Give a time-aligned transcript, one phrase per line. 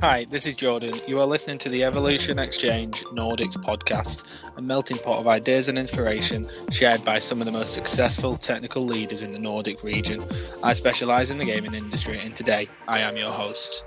[0.00, 0.94] Hi, this is Jordan.
[1.06, 5.78] You are listening to the Evolution Exchange Nordics podcast, a melting pot of ideas and
[5.78, 10.22] inspiration shared by some of the most successful technical leaders in the Nordic region.
[10.62, 13.84] I specialise in the gaming industry, and today I am your host.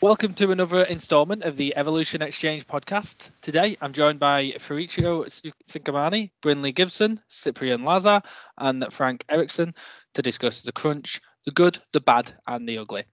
[0.00, 3.30] Welcome to another instalment of the Evolution Exchange podcast.
[3.40, 8.20] Today I'm joined by Ferruccio Cinquemani, Brinley Gibson, Cyprian Lazar,
[8.58, 9.74] and Frank Eriksson
[10.12, 13.04] to discuss the crunch the good, the bad, and the ugly.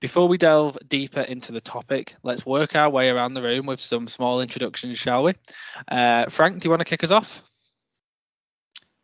[0.00, 3.80] Before we delve deeper into the topic, let's work our way around the room with
[3.80, 5.34] some small introductions, shall we?
[5.90, 7.42] Uh, Frank, do you want to kick us off?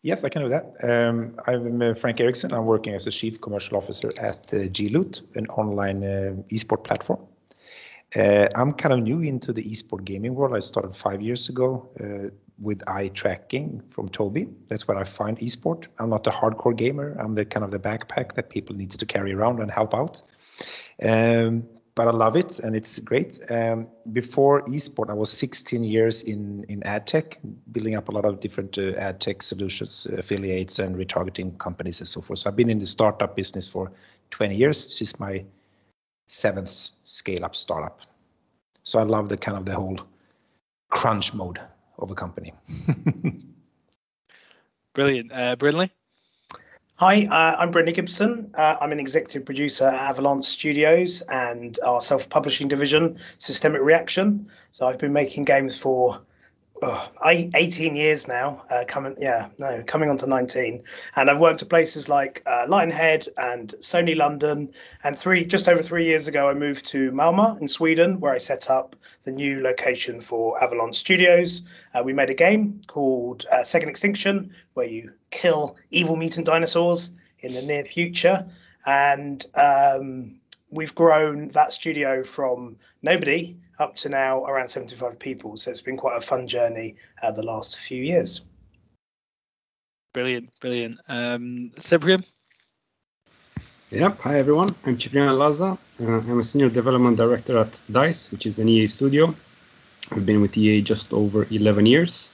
[0.02, 0.64] Yes, I can do that.
[0.82, 2.52] Um, I'm uh, Frank Eriksson.
[2.52, 7.26] I'm working as a Chief Commercial Officer at uh, G-Loot, an online uh, esport platform.
[8.14, 10.54] Uh, I'm kind of new into the esport gaming world.
[10.54, 14.52] I started five years ago uh, with eye tracking from Tobii.
[14.68, 15.86] That's where I find esport.
[15.98, 17.16] I'm not a hardcore gamer.
[17.18, 20.22] I'm the kind of the backpack that people needs to carry around and help out.
[21.02, 21.64] Um,
[21.96, 23.38] but I love it and it's great.
[23.50, 27.38] Um, before esport, I was 16 years in in ad tech,
[27.70, 32.08] building up a lot of different uh, ad tech solutions, affiliates, and retargeting companies and
[32.08, 32.40] so forth.
[32.40, 33.92] So I've been in the startup business for
[34.30, 34.88] 20 years.
[34.88, 35.44] This is my
[36.26, 38.00] seventh scale up startup.
[38.82, 40.00] So I love the kind of the whole
[40.90, 41.60] crunch mode
[41.98, 42.52] of a company.
[44.94, 45.32] Brilliant.
[45.32, 45.90] Uh, Brinley?
[46.96, 48.52] Hi, uh, I'm Brinley Gibson.
[48.54, 54.48] Uh, I'm an executive producer at Avalanche Studios and our self publishing division, Systemic Reaction.
[54.70, 56.20] So I've been making games for
[56.84, 60.82] oh, 18 years now, uh, coming, yeah, no, coming on to 19.
[61.16, 64.72] And I've worked at places like uh, Lionhead and Sony London.
[65.02, 68.38] And three, just over three years ago, I moved to Malmö in Sweden, where I
[68.38, 71.62] set up the new location for Avalanche Studios.
[71.94, 77.10] Uh, we made a game called uh, Second Extinction, where you kill evil mutant dinosaurs
[77.40, 78.46] in the near future.
[78.86, 80.36] And um,
[80.70, 85.56] we've grown that studio from nobody up to now around 75 people.
[85.56, 88.42] So it's been quite a fun journey uh, the last few years.
[90.12, 90.98] Brilliant, brilliant.
[91.08, 92.22] Um, Cyprian?
[93.90, 94.20] Yep.
[94.20, 94.74] Hi, everyone.
[94.86, 95.76] I'm Cyprian Lazar.
[96.00, 99.34] Uh, I'm a senior development director at DICE, which is an EA studio.
[100.10, 102.32] I've been with EA just over 11 years.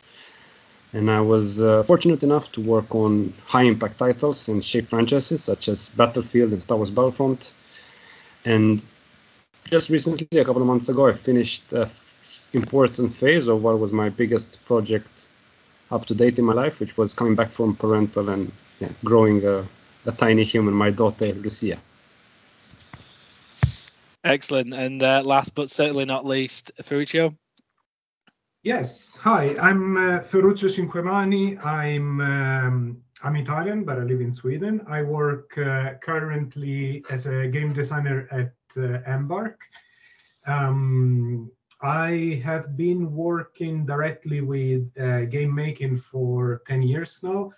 [0.93, 5.45] And I was uh, fortunate enough to work on high impact titles and shape franchises
[5.45, 7.53] such as Battlefield and Star Wars Battlefront.
[8.45, 8.85] And
[9.71, 11.87] just recently, a couple of months ago, I finished an
[12.53, 15.09] important phase of what was my biggest project
[15.91, 18.51] up to date in my life, which was coming back from parental and
[18.81, 19.65] yeah, growing a,
[20.07, 21.79] a, tiny human, my daughter Lucia.
[24.25, 24.75] Excellent.
[24.75, 27.35] And uh, last but certainly not least, Ferruccio.
[28.63, 29.17] Yes.
[29.23, 31.65] Hi, I'm uh, Ferruccio Cinquemani.
[31.65, 34.81] I'm um, I'm Italian, but I live in Sweden.
[34.89, 39.61] I work uh, currently as a game designer at uh, Embark.
[40.47, 41.51] Um,
[41.83, 47.53] I have been working directly with uh, game making for 10 years now.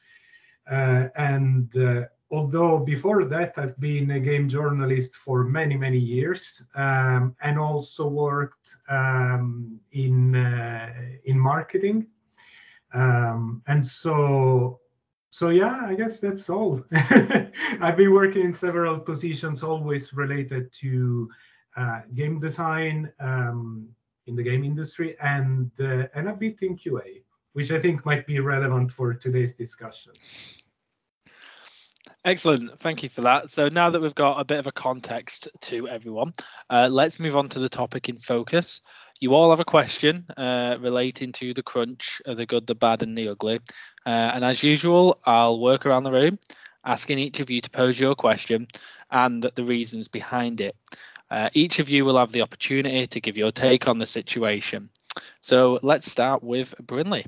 [0.68, 6.60] Uh, and uh, although before that I've been a game journalist for many, many years
[6.74, 10.92] um, and also worked um, in, uh,
[11.24, 12.08] in marketing.
[12.92, 14.80] Um, and so
[15.32, 16.84] so yeah, I guess that's all.
[16.92, 21.30] I've been working in several positions, always related to
[21.74, 23.88] uh, game design um,
[24.26, 27.22] in the game industry, and uh, and a bit in QA,
[27.54, 30.12] which I think might be relevant for today's discussion.
[32.26, 33.48] Excellent, thank you for that.
[33.48, 36.34] So now that we've got a bit of a context to everyone,
[36.68, 38.82] uh, let's move on to the topic in focus,
[39.22, 43.04] you all have a question uh, relating to the crunch of the good, the bad,
[43.04, 43.60] and the ugly.
[44.04, 46.40] Uh, and as usual, I'll work around the room,
[46.84, 48.66] asking each of you to pose your question
[49.12, 50.74] and the reasons behind it.
[51.30, 54.90] Uh, each of you will have the opportunity to give your take on the situation.
[55.40, 57.24] So let's start with Brinley.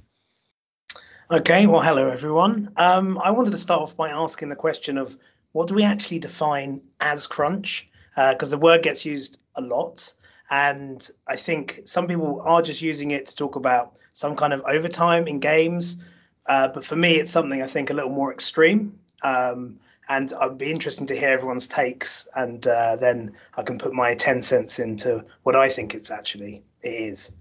[1.31, 2.73] Okay, well, hello everyone.
[2.77, 5.17] Um, I wanted to start off by asking the question of
[5.53, 7.89] what do we actually define as crunch?
[8.17, 10.13] Because uh, the word gets used a lot.
[10.51, 14.63] And I think some people are just using it to talk about some kind of
[14.67, 15.99] overtime in games.
[16.47, 18.99] Uh, but for me, it's something I think a little more extreme.
[19.23, 23.95] Um, and I'd be interesting to hear everyone's takes, and uh, then I can put
[23.95, 27.33] my ten cents into what I think it's actually it is.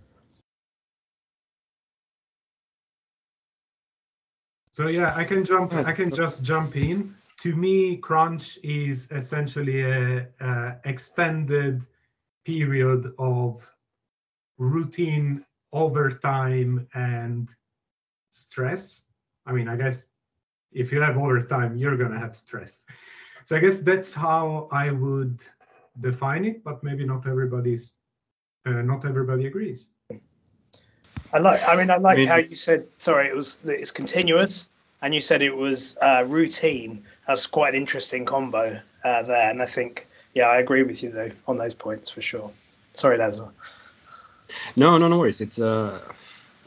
[4.72, 5.74] So yeah, I can jump.
[5.74, 7.14] I can just jump in.
[7.40, 11.82] To me, crunch is essentially a, a extended
[12.46, 13.68] period of
[14.58, 17.50] routine overtime and
[18.32, 19.04] stress.
[19.46, 20.06] I mean, I guess
[20.72, 22.84] if you have overtime, you're going to have stress.
[23.46, 25.42] so I guess that's how I would
[26.02, 27.94] define it, but maybe not everybody's
[28.66, 29.90] uh, not everybody agrees.
[31.34, 31.62] I like.
[31.68, 32.88] I mean, I like I mean, how you said.
[32.98, 37.04] Sorry, it was it's continuous, and you said it was uh, routine.
[37.28, 41.12] That's quite an interesting combo uh, there, and I think, yeah, I agree with you
[41.12, 42.52] though on those points for sure.
[42.94, 43.50] Sorry, Lazar.
[44.76, 45.42] No, no, no worries.
[45.42, 46.02] It's a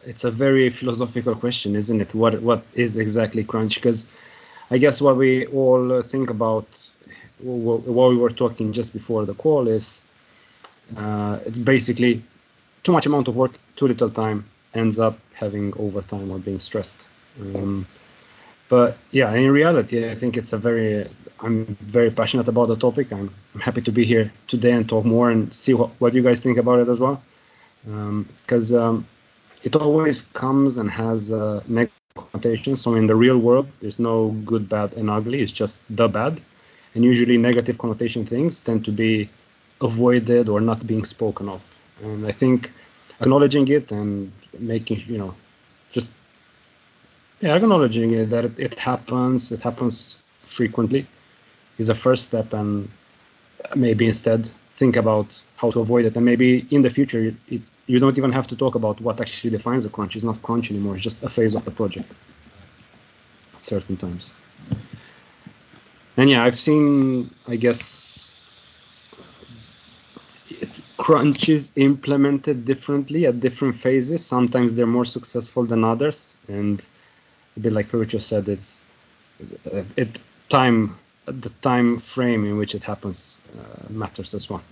[0.04, 2.14] it's a very philosophical question, isn't it?
[2.14, 3.76] What what is exactly crunch?
[3.76, 4.08] Because
[4.70, 6.66] I guess what we all think about,
[7.40, 10.02] what we were talking just before the call is,
[10.96, 12.22] uh, it's basically
[12.82, 17.06] too much amount of work, too little time, ends up having overtime or being stressed.
[17.40, 17.86] Um,
[18.68, 21.08] but yeah, in reality, I think it's a very
[21.40, 23.12] I'm very passionate about the topic.
[23.12, 26.40] I'm, happy to be here today and talk more and see what, what you guys
[26.40, 27.22] think about it as well
[27.86, 29.06] because um,
[29.62, 32.82] it always comes and has uh, negative connotations.
[32.82, 35.42] So in the real world, there's no good, bad, and ugly.
[35.42, 36.40] It's just the bad,
[36.94, 39.28] and usually negative connotation things tend to be
[39.80, 41.62] avoided or not being spoken of.
[42.02, 42.72] And I think
[43.20, 45.34] acknowledging it and making you know
[45.90, 46.10] just
[47.40, 51.06] yeah acknowledging it that it, it happens, it happens frequently,
[51.78, 52.88] is a first step, and
[53.74, 56.16] maybe instead think about how to avoid it.
[56.16, 59.20] And maybe in the future it, it, you don't even have to talk about what
[59.20, 60.16] actually defines a crunch.
[60.16, 60.94] It's not crunch anymore.
[60.94, 62.12] It's just a phase of the project.
[63.58, 64.38] Certain times.
[66.18, 68.16] And yeah i've seen i guess
[70.96, 74.24] crunches implemented differently at different phases.
[74.24, 76.36] Sometimes they're more successful than others.
[76.48, 76.82] And
[77.56, 78.80] a bit like Ferruccio said it's
[79.96, 80.18] it
[80.48, 80.96] time
[81.26, 84.62] the time frame in which it happens uh, matters as well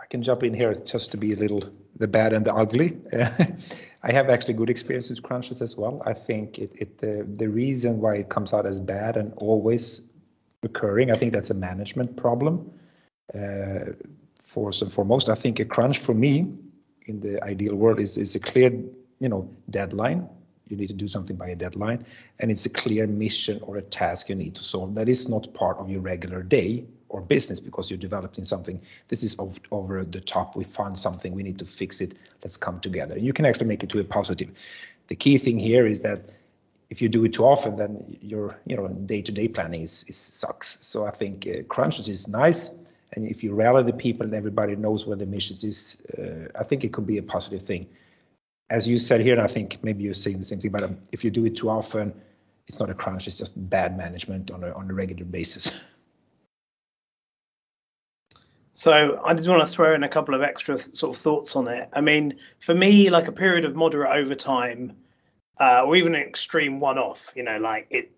[0.00, 1.62] I can jump in here just to be a little
[1.96, 2.98] the bad and the ugly.
[4.02, 6.02] I have actually good experience with crunches as well.
[6.06, 10.10] I think it, it uh, the reason why it comes out as bad and always
[10.64, 12.70] occurring, I think that's a management problem.
[13.34, 13.92] Uh,
[14.42, 16.52] first and foremost, I think a crunch for me
[17.06, 18.70] in the ideal world is is a clear,
[19.20, 20.28] you know, deadline.
[20.70, 22.06] You need to do something by a deadline,
[22.38, 24.94] and it's a clear mission or a task you need to solve.
[24.94, 28.80] That is not part of your regular day or business because you're developing something.
[29.08, 30.54] This is of, over the top.
[30.54, 31.34] We found something.
[31.34, 32.14] We need to fix it.
[32.44, 33.18] Let's come together.
[33.18, 34.50] You can actually make it to a positive.
[35.08, 36.30] The key thing here is that
[36.88, 40.78] if you do it too often, then your you know day-to-day planning is, is sucks.
[40.80, 42.70] So I think uh, crunches is nice,
[43.12, 46.64] and if you rally the people and everybody knows where the mission is, uh, I
[46.64, 47.86] think it could be a positive thing.
[48.70, 50.96] As you said here, and I think maybe you're saying the same thing, but um,
[51.12, 52.14] if you do it too often,
[52.68, 53.26] it's not a crunch.
[53.26, 55.96] It's just bad management on a on a regular basis.
[58.80, 61.68] So I just want to throw in a couple of extra sort of thoughts on
[61.68, 61.90] it.
[61.92, 64.96] I mean, for me, like a period of moderate overtime,
[65.58, 68.10] uh, or even an extreme one-off, you know, like it,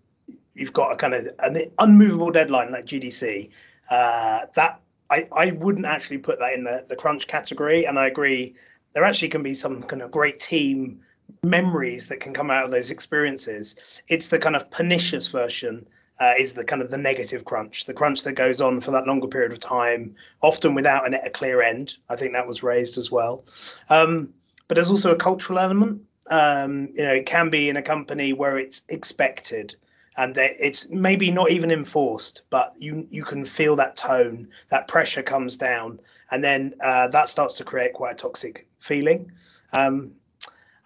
[0.53, 3.49] you've got a kind of an unmovable deadline like GDC.
[3.89, 4.79] Uh, that
[5.09, 8.55] I I wouldn't actually put that in the the crunch category, and I agree.
[8.93, 11.01] There actually can be some kind of great team
[11.41, 13.75] memories that can come out of those experiences.
[14.07, 15.85] It's the kind of pernicious version
[16.19, 19.07] uh, is the kind of the negative crunch, the crunch that goes on for that
[19.07, 21.95] longer period of time, often without an, a clear end.
[22.09, 23.43] I think that was raised as well.
[23.89, 24.33] Um,
[24.67, 26.01] but there's also a cultural element.
[26.29, 29.75] Um, you know, it can be in a company where it's expected
[30.15, 34.87] and that it's maybe not even enforced, but you you can feel that tone, that
[34.87, 35.99] pressure comes down,
[36.33, 39.31] and then uh, that starts to create quite a toxic feeling.
[39.71, 40.13] Um,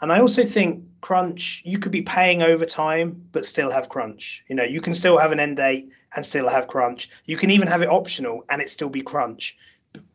[0.02, 4.44] and I also think crunch, you could be paying overtime, but still have crunch.
[4.50, 7.10] You know, you can still have an end date and still have crunch.
[7.26, 9.58] You can even have it optional and it still be crunch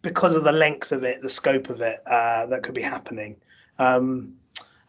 [0.02, 3.36] because of the length of it, the scope of it uh, that could be happening.
[3.78, 4.34] Um,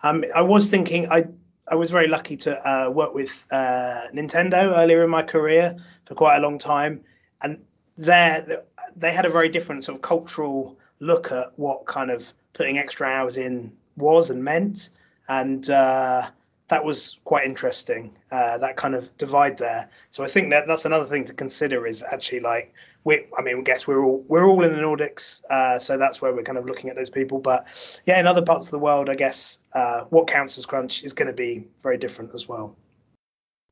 [0.03, 1.23] um, I was thinking, I
[1.69, 6.15] I was very lucky to uh, work with uh, Nintendo earlier in my career for
[6.15, 6.99] quite a long time,
[7.41, 7.63] and
[7.97, 8.63] there
[8.95, 13.07] they had a very different sort of cultural look at what kind of putting extra
[13.07, 14.89] hours in was and meant,
[15.27, 16.27] and uh,
[16.69, 18.17] that was quite interesting.
[18.31, 19.89] Uh, that kind of divide there.
[20.09, 22.73] So I think that that's another thing to consider is actually like
[23.03, 23.25] we.
[23.37, 26.43] I mean, guess we're all we're all in the Nordics, uh, so that's where we're
[26.43, 27.39] kind of looking at those people.
[27.39, 27.65] But
[28.05, 31.13] yeah, in other parts of the world, I guess uh, what counts as crunch is
[31.13, 32.75] going to be very different as well.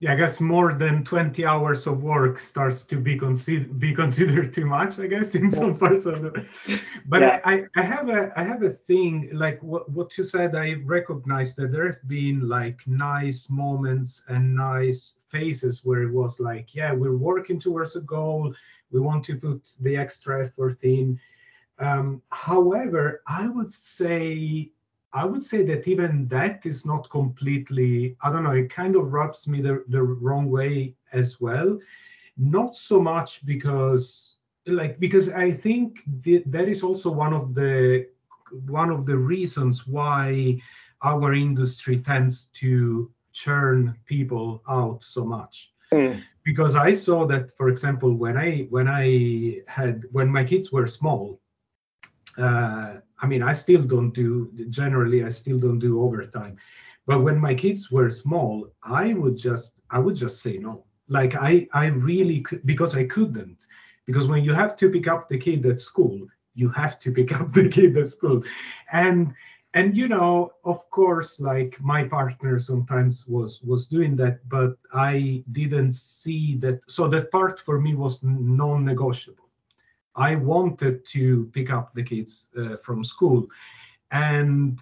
[0.02, 4.52] Yeah, I guess more than 20 hours of work starts to be considered be considered
[4.52, 6.48] too much, I guess, in some parts of the
[7.06, 7.40] but Yeah.
[7.46, 11.56] I, I have a I have a thing like what, what you said, I recognize
[11.56, 16.92] that there have been like nice moments and nice phases where it was like, yeah,
[16.94, 18.54] we're working towards a goal,
[18.92, 21.20] we want to put the extra effort in.
[21.78, 24.72] Um, however, I would say
[25.14, 29.12] I would say that even that is not completely, I don't know, it kind of
[29.12, 31.78] rubs me the, the wrong way as well.
[32.38, 34.38] Not so much because
[34.68, 38.08] like because I think the, that is also one of the
[38.68, 40.62] one of the reasons why
[41.04, 45.72] our industry tends to churn people out so much.
[45.92, 46.22] Mm.
[46.44, 50.88] Because I saw that, for example, when I when I had when my kids were
[50.88, 51.40] small,
[52.38, 56.58] uh, I mean, I still don't do, generally, I still don't do overtime.
[57.06, 60.86] But when my kids were small, I would just, I would just say no.
[61.08, 63.68] Like I, I really could, because I couldn't.
[64.06, 67.32] Because when you have to pick up the kid at school, you have to pick
[67.40, 68.44] up the kid at school.
[68.92, 69.34] And,
[69.74, 75.44] and you know of course like my partner sometimes was was doing that but i
[75.54, 79.50] didn't see that so that part for me was non-negotiable
[80.16, 83.48] I wanted to pick up the kids uh, from school,
[84.12, 84.80] and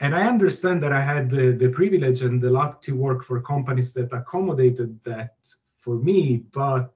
[0.00, 3.40] and I understand that I had the, the privilege and the luck to work for
[3.40, 5.34] companies that accommodated that
[5.80, 6.44] for me.
[6.52, 6.92] But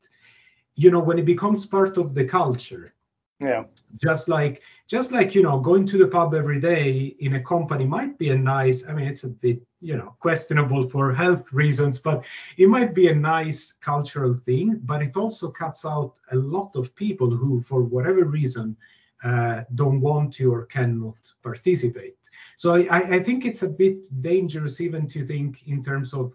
[0.76, 2.94] you know, when it becomes part of the culture,
[3.40, 3.64] yeah,
[4.00, 4.62] just like
[4.92, 8.28] just like you know going to the pub every day in a company might be
[8.28, 12.22] a nice i mean it's a bit you know questionable for health reasons but
[12.58, 16.94] it might be a nice cultural thing but it also cuts out a lot of
[16.94, 18.76] people who for whatever reason
[19.24, 22.16] uh, don't want to or cannot participate.
[22.56, 26.34] So I, I think it's a bit dangerous even to think in terms of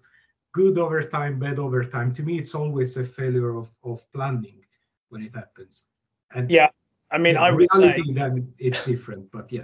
[0.53, 2.13] good overtime bad overtime.
[2.13, 4.59] To me it's always a failure of, of planning
[5.09, 5.83] when it happens.
[6.33, 6.69] And yeah
[7.11, 7.95] I mean, yeah, I would say
[8.57, 9.63] it's different, but yeah.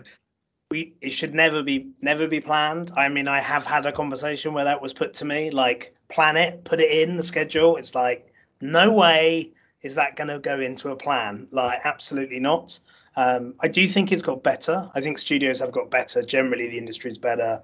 [0.71, 2.91] We, it should never be never be planned.
[2.95, 6.35] I mean, I have had a conversation where that was put to me, like plan
[6.35, 7.75] it, put it in the schedule.
[7.75, 11.47] It's like no way is that going to go into a plan.
[11.51, 12.79] Like absolutely not.
[13.15, 14.89] Um, I do think it's got better.
[14.95, 16.23] I think studios have got better.
[16.23, 17.61] Generally, the industry is better.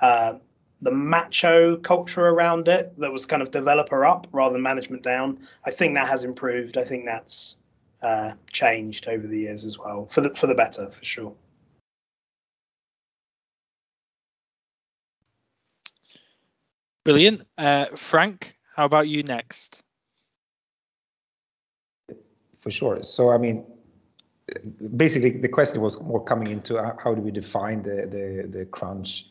[0.00, 0.34] Uh,
[0.82, 5.40] the macho culture around it that was kind of developer up rather than management down.
[5.64, 6.76] I think that has improved.
[6.76, 7.56] I think that's
[8.02, 11.34] uh, changed over the years as well for the for the better for sure.
[17.04, 18.56] Brilliant, uh, Frank.
[18.76, 19.82] How about you next?
[22.58, 23.02] For sure.
[23.02, 23.64] So I mean,
[24.96, 29.30] basically the question was more coming into how do we define the the the crunch,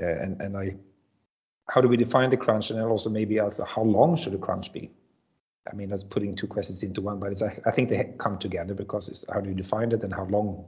[0.00, 0.76] uh, and and I,
[1.68, 4.72] how do we define the crunch, and also maybe also how long should the crunch
[4.72, 4.90] be?
[5.70, 8.74] I mean, that's putting two questions into one, but it's, I think they come together
[8.74, 10.64] because it's how do you define it and how long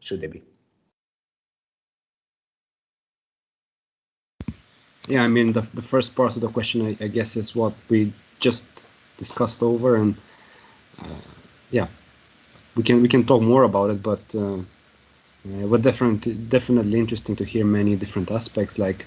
[0.00, 0.42] should they be?
[5.08, 7.72] Yeah, I mean, the, the first part of the question, I, I guess, is what
[7.88, 8.86] we just
[9.16, 10.14] discussed over, and
[11.00, 11.20] uh,
[11.70, 11.88] yeah,
[12.76, 14.58] we can we can talk more about it, but uh,
[15.48, 19.04] uh, definitely definitely interesting to hear many different aspects like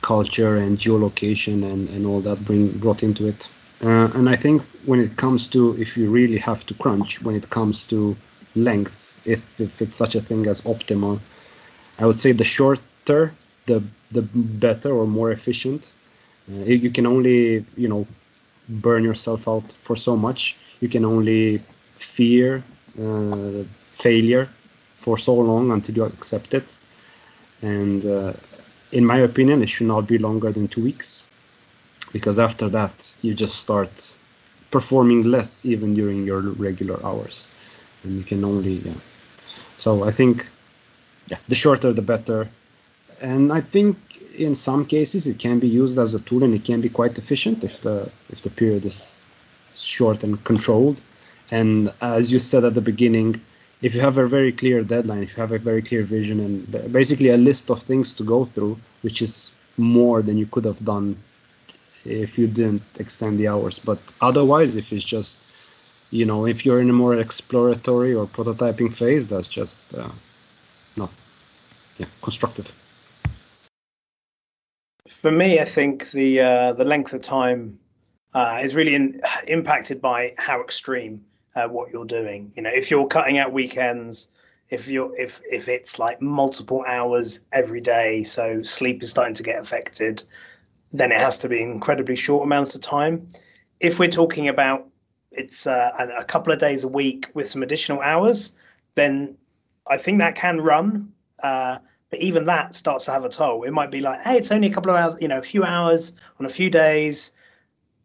[0.00, 3.48] culture and geolocation and and all that bring brought into it.
[3.82, 7.34] Uh, and I think when it comes to if you really have to crunch, when
[7.34, 8.16] it comes to
[8.54, 11.20] length, if, if it's such a thing as optimal,
[11.98, 13.34] I would say the shorter,
[13.66, 15.92] the the better or more efficient.
[16.50, 18.06] Uh, you can only you know
[18.68, 20.56] burn yourself out for so much.
[20.80, 21.60] You can only
[21.98, 22.62] fear
[23.02, 24.48] uh, failure
[24.94, 26.74] for so long until you accept it.
[27.62, 28.32] And uh,
[28.92, 31.24] in my opinion, it should not be longer than two weeks
[32.16, 33.92] because after that you just start
[34.76, 37.36] performing less even during your regular hours.
[38.02, 39.00] And you can only yeah.
[39.84, 40.34] So i think
[41.30, 42.40] yeah the shorter the better.
[43.32, 43.94] And i think
[44.48, 47.14] in some cases it can be used as a tool and it can be quite
[47.22, 47.96] efficient if the
[48.34, 48.98] if the period is
[49.96, 50.98] short and controlled.
[51.58, 51.72] And
[52.18, 53.30] as you said at the beginning
[53.86, 56.56] if you have a very clear deadline if you have a very clear vision and
[57.00, 59.32] basically a list of things to go through which is
[59.96, 61.08] more than you could have done
[62.06, 63.78] if you didn't extend the hours.
[63.78, 65.38] But otherwise, if it's just,
[66.10, 70.08] you know, if you're in a more exploratory or prototyping phase, that's just uh,
[70.96, 71.10] not,
[71.98, 72.72] yeah, constructive.
[75.08, 77.78] For me, I think the uh, the length of time
[78.34, 82.52] uh, is really in, impacted by how extreme uh, what you're doing.
[82.56, 84.28] You know, if you're cutting out weekends,
[84.70, 89.42] if you're if if it's like multiple hours every day, so sleep is starting to
[89.42, 90.22] get affected
[90.92, 93.28] then it has to be an incredibly short amount of time.
[93.80, 94.86] If we're talking about
[95.32, 98.56] it's uh, a couple of days a week with some additional hours,
[98.94, 99.36] then
[99.86, 101.12] I think that can run.
[101.42, 101.78] Uh,
[102.10, 103.64] but even that starts to have a toll.
[103.64, 105.64] It might be like, hey, it's only a couple of hours, you know, a few
[105.64, 107.32] hours on a few days,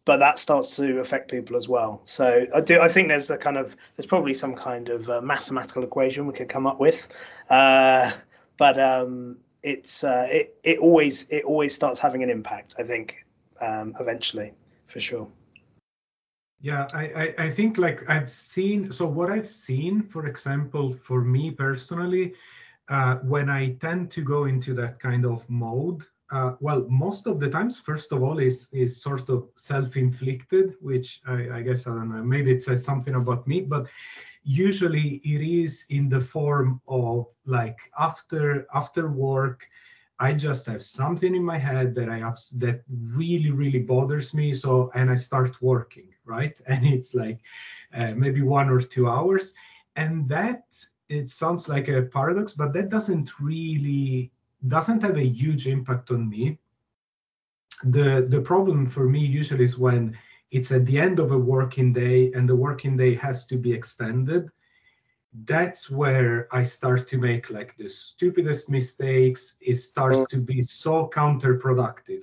[0.04, 2.00] but that starts to affect people as well.
[2.04, 2.80] So I do.
[2.80, 6.32] I think there's a kind of there's probably some kind of uh, mathematical equation we
[6.32, 7.08] could come up with,
[7.48, 8.10] uh,
[8.58, 12.74] but um, it's uh, it it always it always starts having an impact.
[12.78, 13.24] I think
[13.60, 14.52] um, eventually,
[14.86, 15.28] for sure.
[16.60, 21.20] Yeah, I, I, I think like I've seen, so what I've seen, for example, for
[21.20, 22.34] me personally,
[22.88, 27.40] uh, when I tend to go into that kind of mode, uh, well, most of
[27.40, 31.90] the times, first of all, is is sort of self-inflicted, which I, I guess I
[31.90, 33.86] don't know, maybe it says something about me, but
[34.44, 39.66] usually it is in the form of like after after work,
[40.18, 42.20] I just have something in my head that I
[42.58, 44.54] that really really bothers me.
[44.54, 47.40] So and I start working right, and it's like
[47.94, 49.52] uh, maybe one or two hours,
[49.96, 50.64] and that
[51.08, 54.32] it sounds like a paradox, but that doesn't really
[54.68, 56.58] doesn't have a huge impact on me.
[57.84, 60.16] The the problem for me usually is when
[60.52, 63.72] it's at the end of a working day and the working day has to be
[63.72, 64.48] extended
[65.44, 69.54] that's where I start to make like the stupidest mistakes.
[69.60, 70.28] It starts mm.
[70.28, 72.22] to be so counterproductive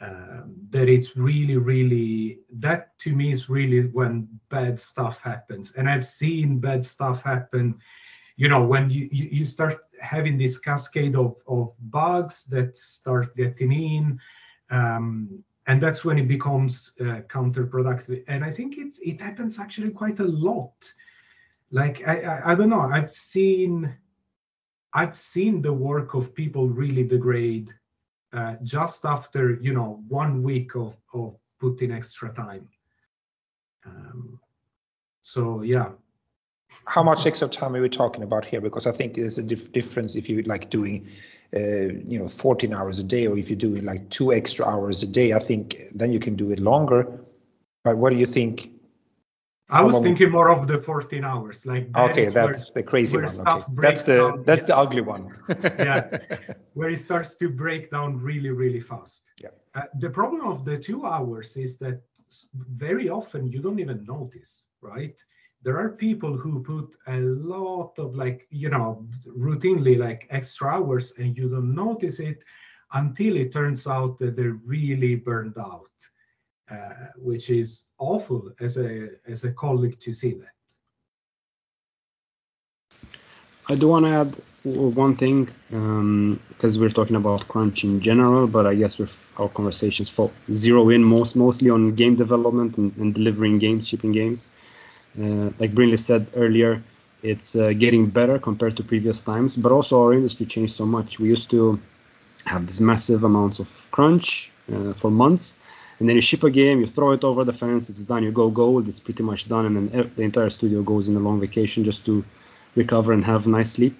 [0.00, 5.72] um, that it's really, really, that to me is really when bad stuff happens.
[5.76, 7.78] And I've seen bad stuff happen,
[8.36, 13.34] you know, when you, you, you start having this cascade of, of bugs that start
[13.36, 14.20] getting in.
[14.70, 18.24] Um, and that's when it becomes uh, counterproductive.
[18.28, 20.92] And I think it's, it happens actually quite a lot.
[21.70, 22.80] Like I, I, I don't know.
[22.80, 23.96] I've seen
[24.94, 27.72] i've seen the work of people really degrade
[28.34, 32.68] uh, just after you know one week of of putting extra time.
[33.86, 34.40] Um,
[35.22, 35.90] so yeah.
[36.86, 38.60] How much extra time are we talking about here?
[38.60, 41.06] Because i think there's a dif- difference if you like doing
[41.56, 44.66] uh, you know 14 hours a day or if you do it like two extra
[44.66, 47.20] hours a day i think then you can do it longer
[47.84, 48.72] but what do you think
[49.72, 51.64] I was thinking more of the 14 hours.
[51.64, 53.24] Like that okay, that's the crazy one.
[53.24, 53.64] Okay.
[53.76, 55.34] That's the down, that's the ugly one.
[55.78, 56.18] yeah,
[56.74, 59.24] where it starts to break down really really fast.
[59.42, 59.48] Yeah.
[59.74, 62.02] Uh, the problem of the two hours is that
[62.52, 65.18] very often you don't even notice, right?
[65.62, 71.12] There are people who put a lot of like you know routinely like extra hours,
[71.18, 72.42] and you don't notice it
[72.94, 75.92] until it turns out that they're really burned out
[76.72, 80.56] uh, which is awful as a as a colleague to see that.
[83.68, 88.46] I do want to add one thing because um, we're talking about crunch in general,
[88.46, 92.96] but I guess with our conversations for zero in most mostly on game development and,
[92.96, 94.50] and delivering games, shipping games.
[95.18, 96.82] Uh, like Brinley said earlier,
[97.22, 101.18] it's uh, getting better compared to previous times, but also our industry changed so much.
[101.20, 101.78] We used to
[102.46, 105.56] have these massive amounts of crunch uh, for months,
[105.98, 108.32] and then you ship a game, you throw it over the fence, it's done, you
[108.32, 111.40] go gold, it's pretty much done, and then the entire studio goes in a long
[111.40, 112.24] vacation just to
[112.74, 113.94] recover and have nice sleep.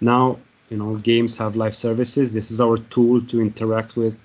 [0.00, 0.38] Now,
[0.70, 2.32] you know, games have live services.
[2.32, 4.16] This is our tool to interact with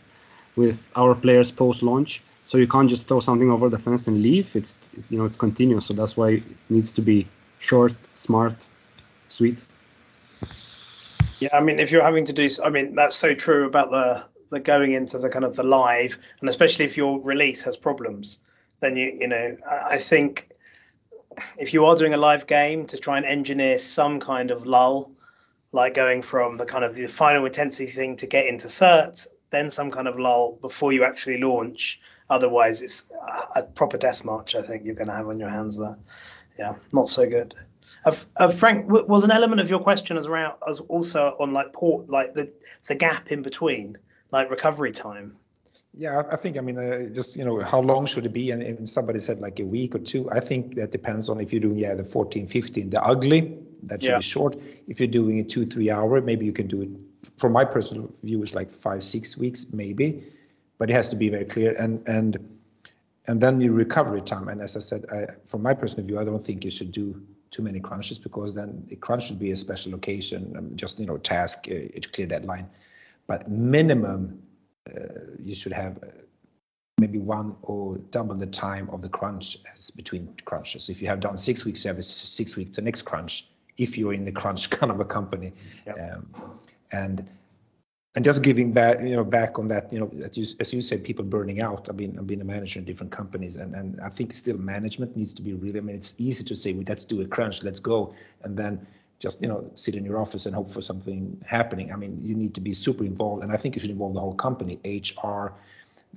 [0.56, 2.22] with our players post launch.
[2.46, 4.56] So you can't just throw something over the fence and leave.
[4.56, 4.76] It's
[5.10, 5.86] you know it's continuous.
[5.86, 7.26] So that's why it needs to be
[7.60, 8.56] short, smart,
[9.30, 9.64] sweet.
[11.40, 14.24] Yeah, I mean, if you're having to do, I mean, that's so true about the
[14.50, 18.40] the going into the kind of the live, and especially if your release has problems,
[18.82, 20.50] then you you know I think
[21.58, 25.12] if you are doing a live game to try and engineer some kind of lull,
[25.72, 29.70] like going from the kind of the final intensity thing to get into cert, then
[29.72, 32.00] some kind of lull before you actually launch.
[32.34, 33.12] Otherwise, it's
[33.56, 34.56] a proper death march.
[34.56, 35.98] I think you're going to have on your hands there.
[36.58, 37.54] Yeah, not so good.
[38.06, 41.74] Uh, uh, Frank, was an element of your question as around as also on like
[41.74, 42.52] port, like the
[42.88, 43.98] the gap in between
[44.32, 45.38] like recovery time?
[45.96, 48.50] Yeah, I think, I mean, uh, just, you know, how long should it be?
[48.50, 50.28] And, and somebody said like a week or two.
[50.32, 54.02] I think that depends on if you're doing, yeah, the 14, 15, the ugly, that
[54.02, 54.18] should yeah.
[54.18, 54.56] be short.
[54.88, 56.90] If you're doing a two, three hour, maybe you can do it,
[57.38, 60.24] from my personal view, is like five, six weeks, maybe,
[60.78, 61.76] but it has to be very clear.
[61.80, 62.38] And, and,
[63.28, 64.50] and then the recovery time.
[64.50, 67.22] And as I said, I, from my personal view, I don't think you should do
[67.52, 71.06] too many crunches because then the crunch should be a special location, um, just, you
[71.06, 72.68] know, task, uh, clear deadline
[73.28, 74.42] but minimum
[74.90, 75.00] uh,
[75.40, 76.08] you should have uh,
[76.98, 80.90] maybe one or double the time of the crunch as between crunches.
[80.90, 83.48] If you have done six weeks, you have a six weeks to next crunch.
[83.78, 85.54] If you're in the crunch kind of a company,
[85.86, 85.98] yep.
[86.00, 86.60] um,
[86.92, 87.30] and
[88.16, 90.82] and just giving back, you know, back on that, you know, that you, as you
[90.82, 91.90] said, people burning out.
[91.90, 95.18] I've been I've been a manager in different companies, and and I think still management
[95.18, 95.80] needs to be really.
[95.80, 98.86] I mean, it's easy to say, well, let's do a crunch, let's go, and then
[99.20, 101.92] just you know sit in your office and hope for something happening.
[101.92, 104.20] I mean, you need to be super involved, and I think you should involve the
[104.20, 105.54] whole company, HR,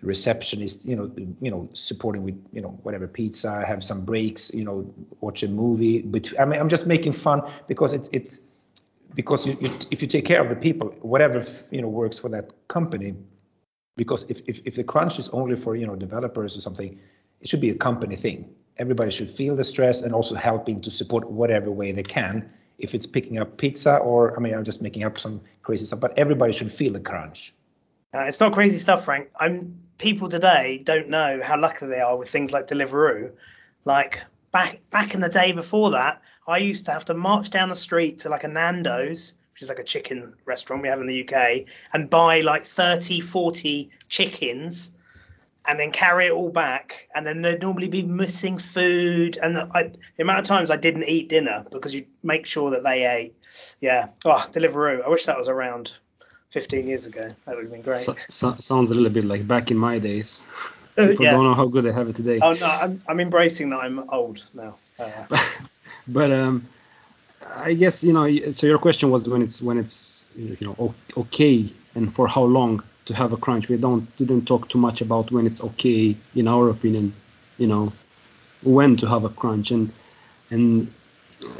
[0.02, 4.64] receptionist, you know, you know, supporting with you know whatever pizza, have some breaks, you
[4.64, 6.02] know, watch a movie.
[6.02, 8.40] But I mean, I'm just making fun because it's it's
[9.16, 12.28] because you, you, if you take care of the people, whatever you know works for
[12.28, 13.16] that company,
[13.96, 17.00] because if, if if the crunch is only for you know developers or something,
[17.40, 18.54] it should be a company thing.
[18.76, 22.48] Everybody should feel the stress and also helping to support whatever way they can.
[22.78, 26.00] If it's picking up pizza or I mean I'm just making up some crazy stuff,
[26.00, 27.54] but everybody should feel the crunch.
[28.14, 29.30] Uh, it's not crazy stuff, Frank.
[29.40, 33.32] I'm people today don't know how lucky they are with things like Deliveroo.
[33.86, 37.68] Like back back in the day before that, I used to have to march down
[37.68, 41.06] the street to like a Nando's, which is like a chicken restaurant we have in
[41.06, 44.92] the UK, and buy like 30, 40 chickens
[45.68, 47.08] and then carry it all back.
[47.14, 49.38] And then there'd normally be missing food.
[49.42, 52.84] And I, the amount of times I didn't eat dinner because you make sure that
[52.84, 53.34] they ate.
[53.80, 54.08] Yeah.
[54.24, 55.04] Oh, Deliveroo.
[55.04, 55.94] I wish that was around
[56.50, 57.28] 15 years ago.
[57.46, 57.96] That would have been great.
[57.96, 60.40] So, so, sounds a little bit like back in my days.
[60.96, 61.32] People yeah.
[61.32, 62.38] don't know how good they have it today.
[62.40, 64.76] Oh no, I'm I'm embracing that I'm old now.
[64.98, 65.36] Uh,
[66.08, 66.66] but um,
[67.56, 68.26] I guess you know.
[68.52, 72.82] So your question was when it's when it's you know okay and for how long
[73.06, 73.68] to have a crunch.
[73.68, 77.12] We don't didn't talk too much about when it's okay in our opinion.
[77.58, 77.92] You know
[78.62, 79.90] when to have a crunch and
[80.50, 80.88] and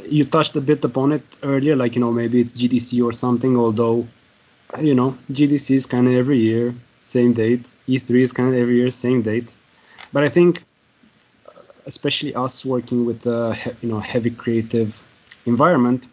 [0.07, 3.55] you touched a bit upon it earlier like you know maybe it's gdc or something
[3.55, 4.07] although
[4.81, 6.73] you know gdc is kind of every year
[7.07, 7.73] same date.
[7.87, 9.55] E3 is kind of every year, same date.
[10.13, 10.63] But I think,
[11.87, 14.91] especially us working with a you know heavy creative
[15.45, 16.07] environment,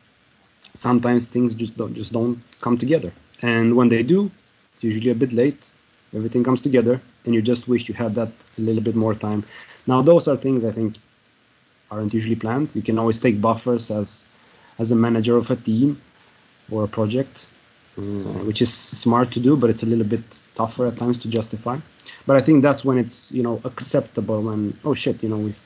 [0.72, 3.12] sometimes things just don't just don't come together.
[3.42, 4.30] And when they do,
[4.74, 5.68] it's usually a bit late.
[6.14, 9.44] Everything comes together, and you just wish you had that a little bit more time.
[9.86, 10.96] Now, those are things I think
[11.90, 12.68] aren't usually planned.
[12.74, 14.24] You can always take buffers as
[14.78, 16.00] as a manager of a team
[16.70, 17.46] or a project
[17.96, 18.00] uh,
[18.48, 21.78] which is smart to do, but it's a little bit tougher at times to justify.
[22.26, 25.60] But I think that's when it's you know acceptable and oh shit you know if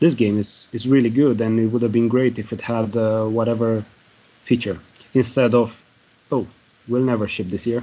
[0.00, 2.96] this game is is really good and it would have been great if it had
[2.96, 3.84] uh, whatever
[4.42, 4.78] feature
[5.14, 5.84] instead of
[6.30, 6.46] oh
[6.88, 7.82] we'll never ship this year,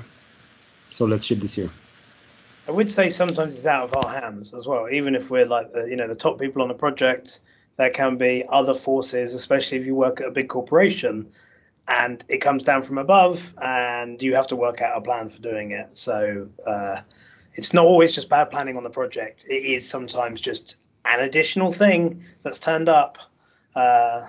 [0.92, 1.70] so let's ship this year.
[2.68, 4.90] I would say sometimes it's out of our hands as well.
[4.90, 7.42] Even if we're like the you know the top people on the project,
[7.78, 11.28] there can be other forces, especially if you work at a big corporation
[11.88, 15.40] and it comes down from above and you have to work out a plan for
[15.40, 17.00] doing it so uh,
[17.56, 21.72] it's not always just bad planning on the project it is sometimes just an additional
[21.72, 23.18] thing that's turned up
[23.76, 24.28] uh,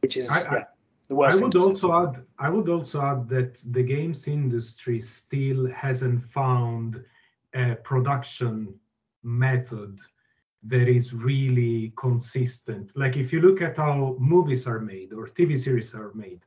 [0.00, 0.64] which is I, yeah,
[1.08, 5.70] the worst I would also add I would also add that the games industry still
[5.70, 7.04] hasn't found
[7.54, 8.74] a production
[9.22, 9.98] method
[10.62, 12.92] that is really consistent.
[12.96, 16.40] Like if you look at how movies are made or TV series are made,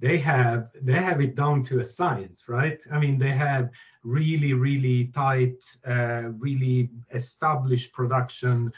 [0.00, 2.80] they have they have it down to a science right?
[2.92, 3.70] I mean they have
[4.02, 8.72] really really tight uh, really established production.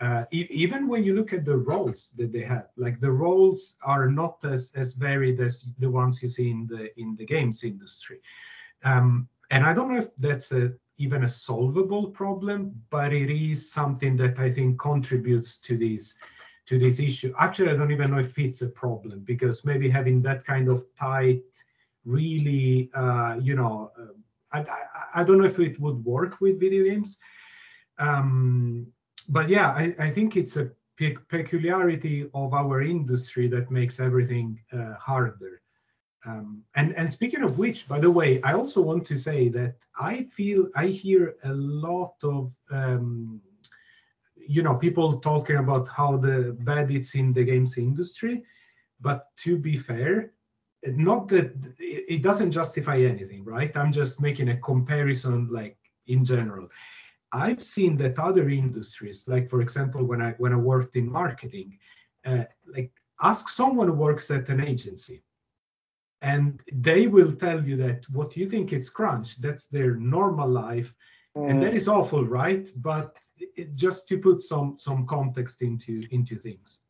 [0.00, 3.76] Uh, e- even when you look at the roles that they have like the roles
[3.84, 7.62] are not as as varied as the ones you see in the in the games
[7.64, 8.20] industry.
[8.84, 13.70] Um, and i don't know if that's a even a solvable problem but it is
[13.70, 16.16] something that i think contributes to this
[16.66, 17.34] to this issue.
[17.38, 20.86] Actually, I don't even know if it's a problem because maybe having that kind of
[20.96, 21.42] tight,
[22.04, 24.12] really, uh, you know, uh,
[24.52, 27.18] I, I, don't know if it would work with video games.
[27.98, 28.86] Um,
[29.28, 34.60] but yeah, I, I think it's a pe- peculiarity of our industry that makes everything
[34.72, 35.60] uh, harder.
[36.26, 39.76] Um, and and speaking of which, by the way, I also want to say that
[39.98, 43.42] I feel I hear a lot of um,
[44.46, 48.42] you know people talking about how the bad it's in the games industry
[49.00, 50.32] but to be fair
[50.96, 55.76] not that it doesn't justify anything right i'm just making a comparison like
[56.06, 56.68] in general
[57.32, 61.78] i've seen that other industries like for example when i when i worked in marketing
[62.26, 65.22] uh, like ask someone who works at an agency
[66.22, 70.92] and they will tell you that what you think is crunch that's their normal life
[71.36, 71.48] mm.
[71.48, 71.88] and that mm.
[71.88, 73.16] awful right but
[73.56, 76.80] it, just to put some some context into into things.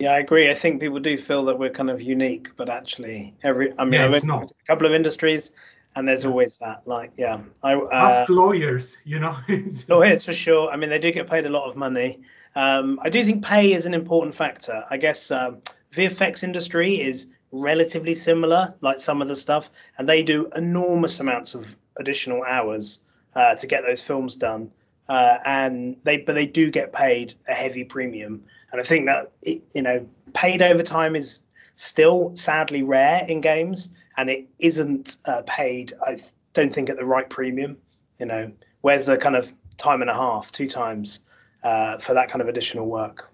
[0.00, 0.50] Yeah, I agree.
[0.50, 3.94] I think people do feel that we're kind of unique, but actually, every I mean,
[3.94, 4.50] yeah, I've not.
[4.50, 5.52] a couple of industries,
[5.94, 6.30] and there's yeah.
[6.30, 6.82] always that.
[6.86, 8.96] Like, yeah, I uh, ask lawyers.
[9.04, 9.36] You know,
[9.88, 10.70] lawyers for sure.
[10.70, 12.20] I mean, they do get paid a lot of money.
[12.56, 14.84] Um, I do think pay is an important factor.
[14.90, 15.60] I guess um,
[15.92, 21.54] VFX industry is relatively similar, like some of the stuff, and they do enormous amounts
[21.54, 23.04] of additional hours
[23.34, 24.70] uh, to get those films done.
[25.08, 28.42] Uh, and they but they do get paid a heavy premium.
[28.72, 31.40] And i think that it, you know paid overtime is
[31.76, 36.20] still sadly rare in games and it isn't uh, paid i
[36.54, 37.76] don't think at the right premium
[38.18, 38.52] you know.
[38.82, 41.20] Where's the kind of time and a half two times
[41.62, 43.30] uh, for that kind of additional work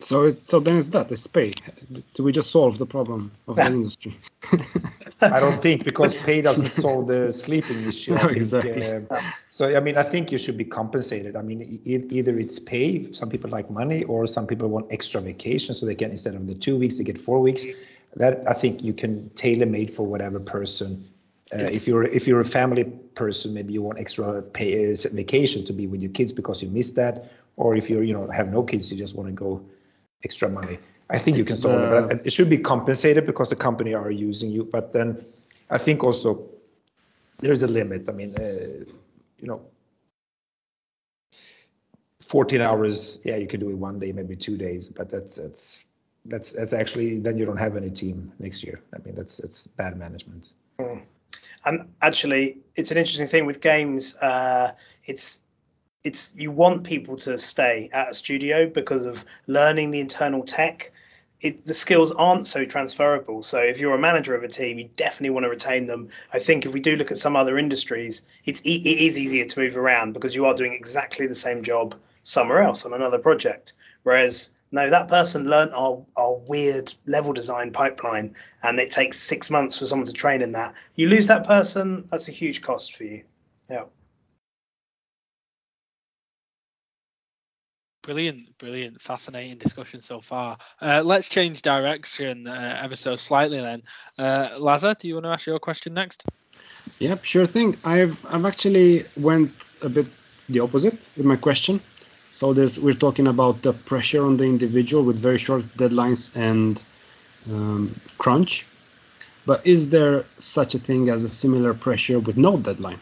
[0.00, 1.52] So it, so then it's that it's pay.
[2.14, 4.18] Do we just solve the problem of the industry?
[5.22, 8.12] I don't think because pay doesn't solve the sleeping issue.
[8.12, 8.86] No, think, exactly.
[8.86, 9.00] uh,
[9.48, 11.34] so I mean, I think you should be compensated.
[11.34, 13.10] I mean, e- either it's pay.
[13.12, 16.46] Some people like money, or some people want extra vacation, so they get instead of
[16.46, 17.64] the two weeks, they get four weeks.
[18.16, 21.08] That I think you can tailor made for whatever person.
[21.54, 25.64] Uh, if you're if you're a family person, maybe you want extra pay uh, vacation
[25.64, 28.50] to be with your kids because you miss that, or if you're you know have
[28.52, 29.64] no kids, you just want to go
[30.24, 30.78] extra money.
[31.10, 33.56] I think you can It's, solve it, uh, but it should be compensated because the
[33.56, 34.64] company are using you.
[34.64, 35.24] But then
[35.70, 36.44] I think also
[37.38, 38.08] there's a limit.
[38.08, 38.84] I mean, uh,
[39.38, 39.60] you know,
[42.22, 45.84] 14 hours, yeah, you can do it one day, maybe two days, but that's that's
[46.24, 48.80] that's that's actually then you don't have any team next year.
[48.94, 50.54] I mean, that's that's bad management.
[51.64, 54.16] And actually, it's an interesting thing with games.
[54.16, 54.72] Uh,
[55.04, 55.40] it's
[56.06, 60.92] it's you want people to stay at a studio because of learning the internal tech.
[61.40, 63.42] It, the skills aren't so transferable.
[63.42, 66.08] So if you're a manager of a team, you definitely want to retain them.
[66.32, 69.44] I think if we do look at some other industries, it's e- it is easier
[69.46, 73.18] to move around because you are doing exactly the same job somewhere else on another
[73.18, 73.72] project.
[74.04, 79.50] Whereas no, that person learnt our, our weird level design pipeline and it takes six
[79.50, 80.72] months for someone to train in that.
[80.94, 83.24] You lose that person, that's a huge cost for you.
[83.68, 83.84] Yeah.
[88.06, 90.56] Brilliant, brilliant, fascinating discussion so far.
[90.80, 93.82] Uh, let's change direction uh, ever so slightly then.
[94.16, 96.24] Uh, Lazar, do you want to ask your question next?
[97.00, 97.74] Yep, sure thing.
[97.84, 99.50] I've I've actually went
[99.82, 100.06] a bit
[100.48, 101.80] the opposite with my question.
[102.30, 106.80] So there's we're talking about the pressure on the individual with very short deadlines and
[107.50, 108.66] um, crunch.
[109.46, 113.00] But is there such a thing as a similar pressure with no deadline,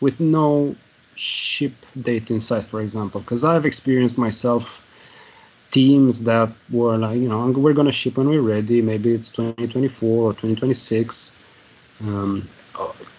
[0.00, 0.76] with no
[1.16, 3.20] ship date in sight, for example?
[3.20, 4.80] Because I've experienced myself
[5.70, 8.80] teams that were like, you know, we're gonna ship when we're ready.
[8.80, 11.32] Maybe it's 2024 or 2026.
[12.04, 12.48] Um,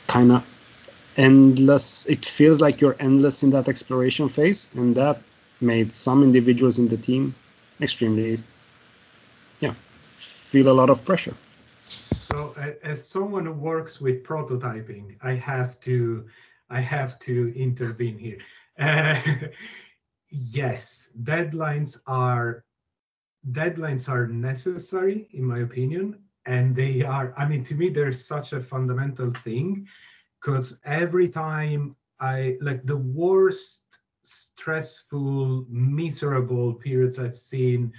[0.07, 0.45] kind of
[1.17, 2.05] endless.
[2.05, 5.21] It feels like you're endless in that exploration phase, and that
[5.61, 7.33] made some individuals in the team
[7.81, 8.39] extremely,
[9.59, 11.33] yeah, feel a lot of pressure.
[12.31, 12.53] So
[12.83, 16.25] as someone who works with prototyping, I have to
[16.69, 18.39] I have to intervene here.
[18.79, 19.19] Uh,
[20.29, 22.65] yes, deadlines are
[23.51, 27.33] deadlines are necessary in my opinion, and they are.
[27.37, 29.87] I mean, to me, they're such a fundamental thing
[30.41, 33.83] because every time I like the worst
[34.23, 37.93] stressful, miserable periods I've seen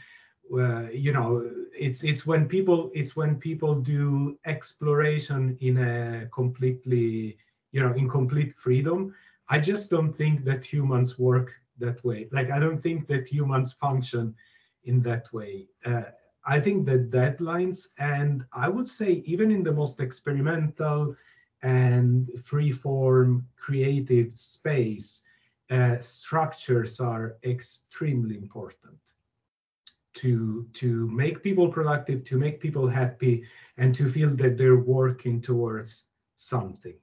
[0.52, 7.36] uh, you know it's it's when people it's when people do exploration in a completely
[7.76, 9.14] you know in complete freedom.
[9.48, 12.28] I just don't think that humans work that way.
[12.32, 14.34] Like i don't think that humans function
[14.84, 15.52] in that way.
[15.84, 16.08] Uh,
[16.54, 21.00] i think that deadlines and i would say even in the most experimental
[21.62, 23.28] and free form
[23.64, 25.08] creative space
[25.76, 29.00] uh, structures are extremely important
[30.20, 30.30] to
[30.80, 30.88] to
[31.22, 33.34] make people productive to make people happy
[33.80, 36.04] and to feel that they're working towards
[36.36, 37.00] something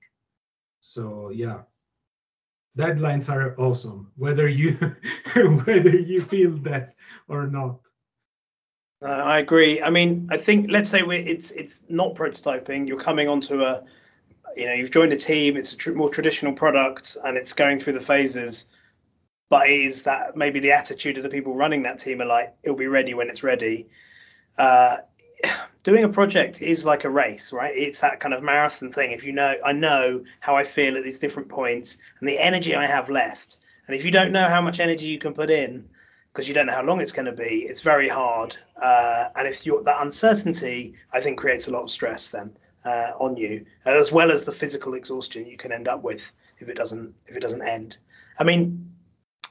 [0.83, 1.59] so yeah
[2.77, 4.73] deadlines are awesome whether you
[5.65, 6.93] whether you feel that
[7.29, 7.79] or not
[9.03, 9.81] Uh, I agree.
[9.81, 12.87] I mean, I think let's say we it's it's not prototyping.
[12.87, 13.83] You're coming onto a,
[14.55, 15.57] you know, you've joined a team.
[15.57, 18.71] It's a tr- more traditional product, and it's going through the phases.
[19.49, 22.55] But it is that maybe the attitude of the people running that team are like,
[22.63, 23.89] it'll be ready when it's ready.
[24.57, 24.97] Uh,
[25.83, 27.73] doing a project is like a race, right?
[27.75, 29.11] It's that kind of marathon thing.
[29.11, 32.75] If you know, I know how I feel at these different points and the energy
[32.75, 33.57] I have left.
[33.87, 35.87] And if you don't know how much energy you can put in,
[36.31, 38.55] because you don't know how long it's going to be, it's very hard.
[38.81, 43.11] Uh, and if you're that uncertainty, I think creates a lot of stress then uh,
[43.19, 46.23] on you, as well as the physical exhaustion you can end up with
[46.57, 47.97] if it doesn't if it doesn't end.
[48.39, 48.91] I mean,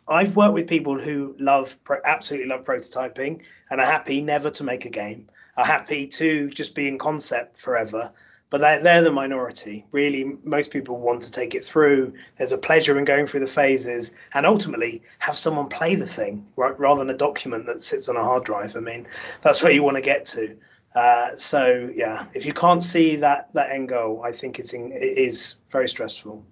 [0.08, 4.84] I've worked with people who love absolutely love prototyping and are happy never to make
[4.84, 8.12] a game, are happy to just be in concept forever.
[8.50, 9.86] But they're, they're the minority.
[9.92, 12.12] Really, most people want to take it through.
[12.36, 16.44] There's a pleasure in going through the phases and ultimately have someone play the thing
[16.56, 18.76] right, rather than a document that sits on a hard drive.
[18.76, 19.06] I mean,
[19.40, 20.54] that's where you want to get to.
[20.94, 24.92] Uh, so yeah, if you can't see that that end goal, I think it's in,
[24.92, 26.44] it is very stressful.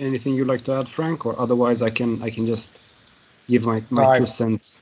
[0.00, 2.70] Anything you'd like to add, Frank, or otherwise I can I can just
[3.48, 4.80] give my, my No, I- two cents.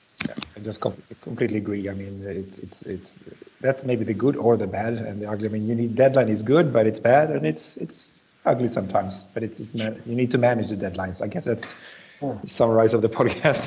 [0.57, 1.89] I just com- completely agree.
[1.89, 3.21] I mean, it's it's it's
[3.61, 5.49] that's maybe the good or the bad and the ugly.
[5.49, 8.13] I mean, you need deadline is good, but it's bad, and it's it's
[8.45, 11.23] ugly sometimes, but it's, it's you need to manage the deadlines.
[11.23, 11.75] I guess that's
[12.21, 13.65] the summarize of the podcast.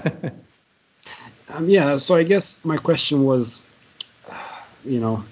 [1.53, 3.61] um, yeah, so I guess my question was,
[4.83, 5.23] you know,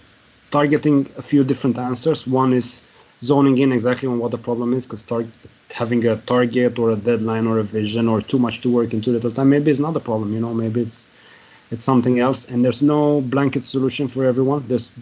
[0.51, 2.25] targeting a few different answers.
[2.27, 2.79] One is
[3.21, 5.25] zoning in exactly on what the problem is, because tar-
[5.73, 9.01] having a target or a deadline or a vision or too much to work in
[9.01, 10.33] too little time maybe it's not a problem.
[10.33, 11.09] You know, maybe it's
[11.71, 12.45] it's something else.
[12.49, 14.65] And there's no blanket solution for everyone.
[14.67, 14.95] There's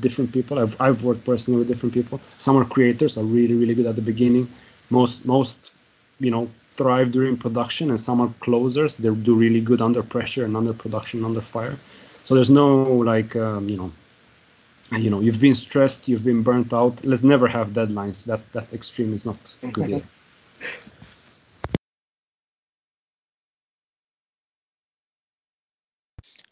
[0.00, 0.58] different people.
[0.58, 2.20] I've I've worked personally with different people.
[2.38, 4.48] Some are creators, are really really good at the beginning.
[4.90, 5.72] Most most
[6.20, 8.96] you know thrive during production, and some are closers.
[8.96, 11.76] They do really good under pressure and under production, under fire.
[12.24, 13.92] So there's no like um, you know
[14.92, 17.04] you know you've been stressed you've been burnt out.
[17.04, 18.24] Let's never have deadlines.
[18.24, 20.04] That that extreme is not good either.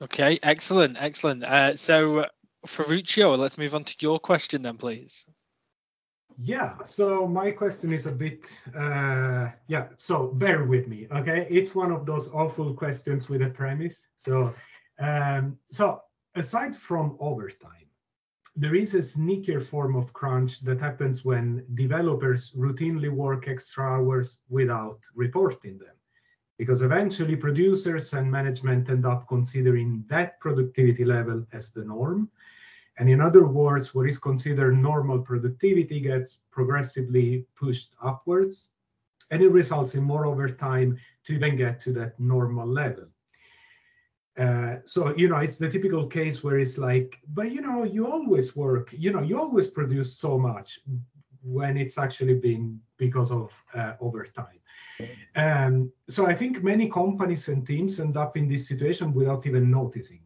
[0.03, 1.44] okay excellent excellent.
[1.44, 2.27] Uh, so
[2.66, 5.25] Ferruccio, let's move on to your question then please.
[6.38, 11.46] Yeah so my question is a bit uh yeah so bear with me okay?
[11.49, 14.09] It's one of those awful questions with a premise.
[14.16, 14.53] So
[14.99, 16.03] um so
[16.35, 17.86] aside from overtime
[18.59, 24.38] there is a sneakier form of crunch that happens when developers routinely work extra hours
[24.49, 25.95] without reporting them.
[26.57, 32.31] Because eventually producers and management end up considering that productivity level as the norm.
[32.99, 38.71] And in other words, what is considered normal productivity gets progressively pushed upwards,
[39.31, 43.05] and it results in more overtime to even get to that normal level.
[44.38, 48.07] Uh, so you know it's the typical case where it's like but you know you
[48.07, 50.81] always work you know you always produce so much
[51.42, 54.59] when it's actually been because of uh, overtime.
[55.37, 59.70] Um, so i think many companies and teams end up in this situation without even
[59.70, 60.22] noticing.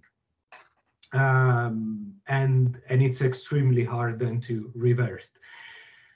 [1.12, 5.28] Um, and and it's extremely hard then to revert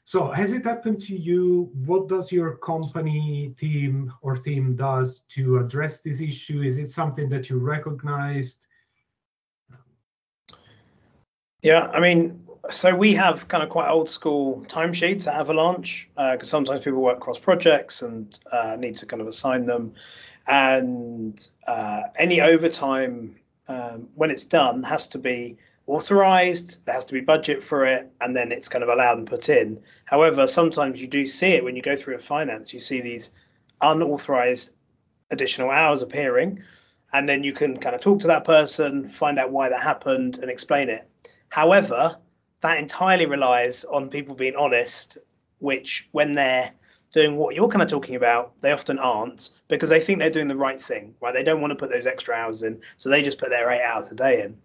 [0.04, 1.70] so has it happened to you?
[1.86, 6.60] What does your company team or team does to address this issue?
[6.60, 8.66] Is it something that you recognized?
[11.62, 16.48] Yeah, I mean, so we have kind of quite old school timesheets at Avalanche because
[16.48, 19.94] uh, sometimes people work cross projects and uh, need to kind of assign them.
[20.46, 23.36] And uh, any overtime
[23.68, 28.10] um, when it's done has to be authorized, there has to be budget for it,
[28.20, 29.82] and then it's kind of allowed and put in.
[30.06, 33.32] However, sometimes you do see it when you go through a finance, you see these
[33.80, 34.72] unauthorized
[35.30, 36.62] additional hours appearing,
[37.12, 40.38] and then you can kind of talk to that person, find out why that happened,
[40.38, 41.08] and explain it.
[41.50, 42.16] However,
[42.62, 45.18] that entirely relies on people being honest,
[45.58, 46.70] which when they're
[47.12, 50.48] doing what you're kind of talking about, they often aren't because they think they're doing
[50.48, 51.32] the right thing, right?
[51.32, 53.82] They don't want to put those extra hours in, so they just put their eight
[53.82, 54.58] hours a day in.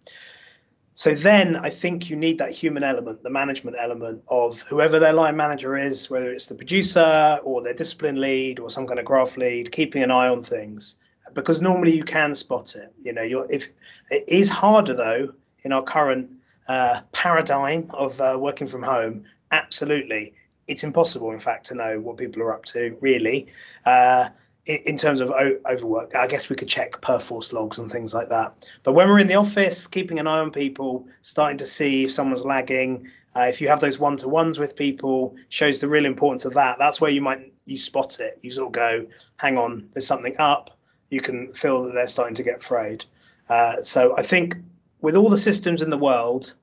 [0.99, 5.13] So then I think you need that human element, the management element of whoever their
[5.13, 9.05] line manager is, whether it's the producer or their discipline lead or some kind of
[9.05, 10.97] graph lead, keeping an eye on things.
[11.33, 12.93] Because normally you can spot it.
[13.01, 13.69] You know, you're if
[14.11, 15.31] it is harder though
[15.63, 16.29] in our current
[16.67, 19.23] uh, paradigm of uh, working from home.
[19.51, 20.33] Absolutely,
[20.67, 22.97] it's impossible, in fact, to know what people are up to.
[22.99, 23.47] Really,
[23.85, 24.27] uh,
[24.69, 28.69] in terms of overwork, I guess we could check perforce logs and things like that.
[28.83, 32.11] But when we're in the office, keeping an eye on people, starting to see if
[32.11, 36.53] someone's lagging, uh, if you have those one-to-ones with people, shows the real importance of
[36.53, 36.77] that.
[36.77, 38.39] That's where you might you spot it.
[38.41, 40.77] You sort of go, hang on, there's something up.
[41.09, 43.05] You can feel that they're starting to get frayed.
[43.49, 44.55] Uh, so I think
[45.01, 46.53] with all the systems in the world,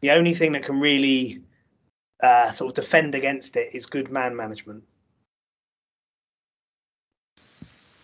[0.00, 1.42] the only thing that can really
[2.22, 4.82] uh, sort of defend against it is good man management.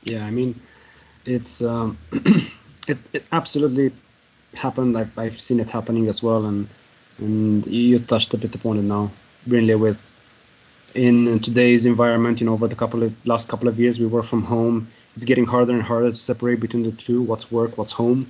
[0.06, 0.58] Yeah, I mean,
[1.26, 1.98] it's um,
[2.88, 3.92] it, it absolutely
[4.54, 4.96] happened.
[4.96, 6.68] I've, I've seen it happening as well, and
[7.18, 9.10] and you touched a bit upon it now,
[9.48, 10.00] really with
[10.94, 12.40] in today's environment.
[12.40, 14.88] You know, over the couple of last couple of years, we work from home.
[15.16, 17.22] It's getting harder and harder to separate between the two.
[17.22, 17.78] What's work?
[17.78, 18.26] What's home?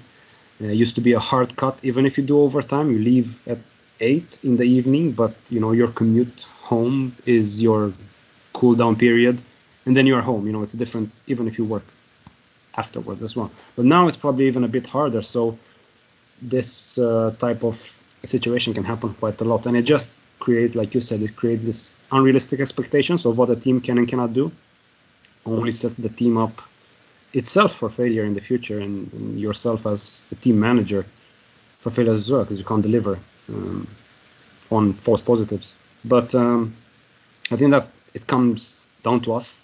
[0.62, 1.78] Uh, it used to be a hard cut.
[1.82, 3.58] Even if you do overtime, you leave at
[4.00, 7.92] eight in the evening, but you know your commute home is your
[8.54, 9.42] cool down period
[9.86, 10.46] and then you're home.
[10.46, 11.84] You know, it's different even if you work
[12.76, 13.50] afterwards as well.
[13.76, 15.22] But now it's probably even a bit harder.
[15.22, 15.56] So
[16.42, 17.76] this uh, type of
[18.24, 21.64] situation can happen quite a lot, and it just creates, like you said, it creates
[21.64, 24.52] this unrealistic expectations of what a team can and cannot do.
[25.46, 26.60] Only sets the team up
[27.32, 31.06] itself for failure in the future, and, and yourself as a team manager
[31.80, 33.86] for failure as well, because you can't deliver um,
[34.70, 35.76] on false positives.
[36.04, 36.74] But um,
[37.50, 39.62] I think that it comes down to us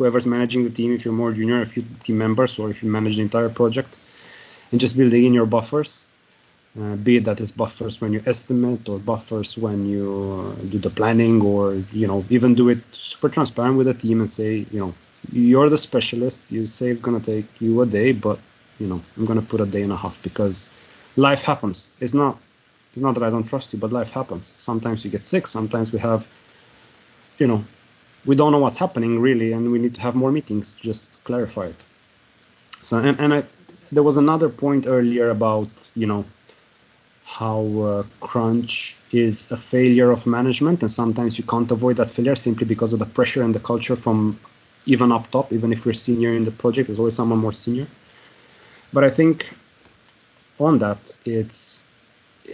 [0.00, 2.88] whoever's managing the team, if you're more junior, a few team members, or if you
[2.90, 3.98] manage the entire project,
[4.72, 6.06] and just building in your buffers.
[6.80, 10.06] Uh, be it that it's buffers when you estimate or buffers when you
[10.38, 14.20] uh, do the planning or you know even do it super transparent with the team
[14.20, 14.94] and say you know
[15.32, 16.44] you're the specialist.
[16.48, 18.38] You say it's going to take you a day but
[18.78, 20.68] you know i'm going to put a day and a half because
[21.16, 21.90] life happens.
[22.00, 22.38] It's not
[22.94, 24.54] it's not that i don't trust you but life happens.
[24.58, 25.48] Sometimes you get sick.
[25.48, 26.28] Sometimes we have
[27.40, 27.60] you know
[28.26, 31.22] we don't know what's happening really and we need to have more meetings to just
[31.24, 31.76] clarify it.
[32.82, 33.42] So and, and i
[33.92, 36.24] there was another point earlier about you know
[37.24, 42.36] how uh, crunch is a failure of management and sometimes you can't avoid that failure
[42.36, 44.38] simply because of the pressure and the culture from
[44.86, 47.86] even up top even if we're senior in the project there's always someone more senior.
[48.92, 49.52] But i think
[50.58, 51.82] on that it's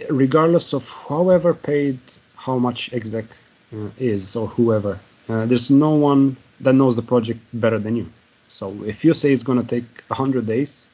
[0.09, 1.99] regardless of however paid
[2.35, 3.25] how much exec
[3.73, 4.99] uh, is or whoever
[5.29, 8.07] uh, there's no one that knows the project better than you.
[8.49, 10.87] So if you say it's going to take 100 days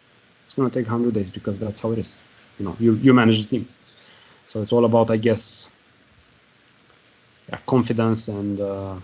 [0.45, 2.19] it's going to take 100 days because that's how it is.
[2.59, 3.67] You know you, you manage the team.
[4.45, 5.69] So it's all about i guess
[7.49, 8.95] yeah, confidence and uh,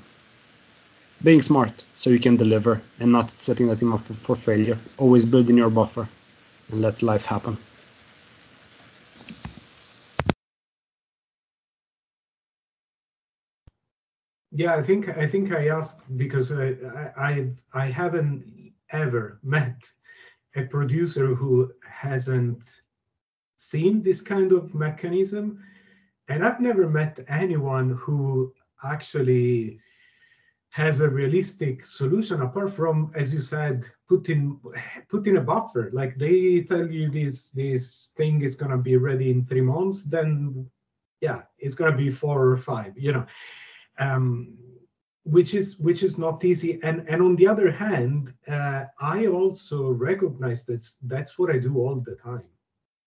[1.24, 4.78] being smart so you can deliver and not setting the team up for, for failure.
[4.98, 6.08] Always build in your buffer
[6.72, 7.58] and let life happen
[14.52, 16.76] Yeah, I think I think I asked because I
[17.16, 19.88] I I haven't ever met
[20.56, 22.82] a producer who hasn't
[23.58, 25.64] seen this kind of mechanism,
[26.30, 28.52] and I've never met anyone who
[28.84, 29.80] actually
[30.72, 34.60] has a realistic solution apart from, as you said, putting
[35.10, 35.92] putting a buffer.
[35.94, 40.68] Like they tell you this this thing is gonna be ready in three months, then
[41.22, 42.98] yeah, it's gonna be four or five.
[42.98, 43.26] You know
[44.00, 44.56] um,
[45.24, 46.80] which is which is not easy.
[46.84, 51.78] And and on the other hand, uh, I also recognize that that's what I do
[51.78, 52.50] all the time.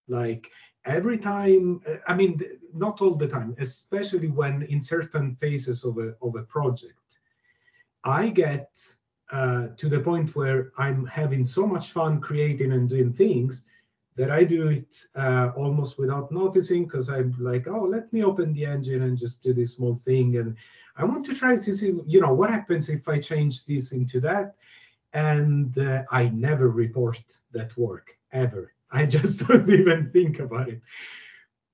[0.08, 0.48] Like
[0.84, 2.40] every time, uh, I mean,
[2.74, 7.18] not all the time, especially when in certain phases of a of a project,
[8.04, 8.70] I get
[9.32, 13.64] uh, to the point where I'm having so much fun creating and doing things
[14.16, 18.52] that I do it uh, almost without noticing because I'm like, oh, let me open
[18.52, 20.36] the engine and just do this small thing.
[20.36, 20.56] And
[20.96, 24.20] I want to try to see, you know, what happens if I change this into
[24.20, 24.54] that.
[25.14, 28.72] And uh, I never report that work ever.
[28.92, 30.82] I just don't even think about it.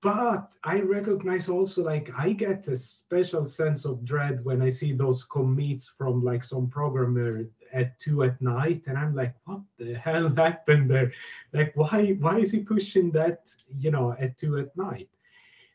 [0.01, 4.93] But I recognize also like I get a special sense of dread when I see
[4.93, 9.95] those commits from like some programmer at two at night, and I'm like, what the
[9.95, 11.13] hell happened there?
[11.53, 15.09] Like, why why is he pushing that, you know, at two at night?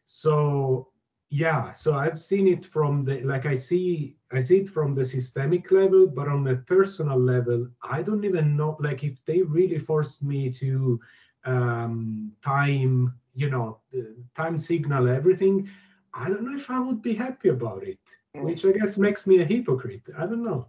[0.05, 0.87] So
[1.33, 5.03] yeah so i've seen it from the like i see i see it from the
[5.03, 9.79] systemic level but on a personal level i don't even know like if they really
[9.79, 10.99] forced me to
[11.45, 13.79] um time you know
[14.35, 15.67] time signal everything
[16.13, 17.97] i don't know if i would be happy about it
[18.37, 18.43] mm.
[18.43, 20.67] which i guess makes me a hypocrite i don't know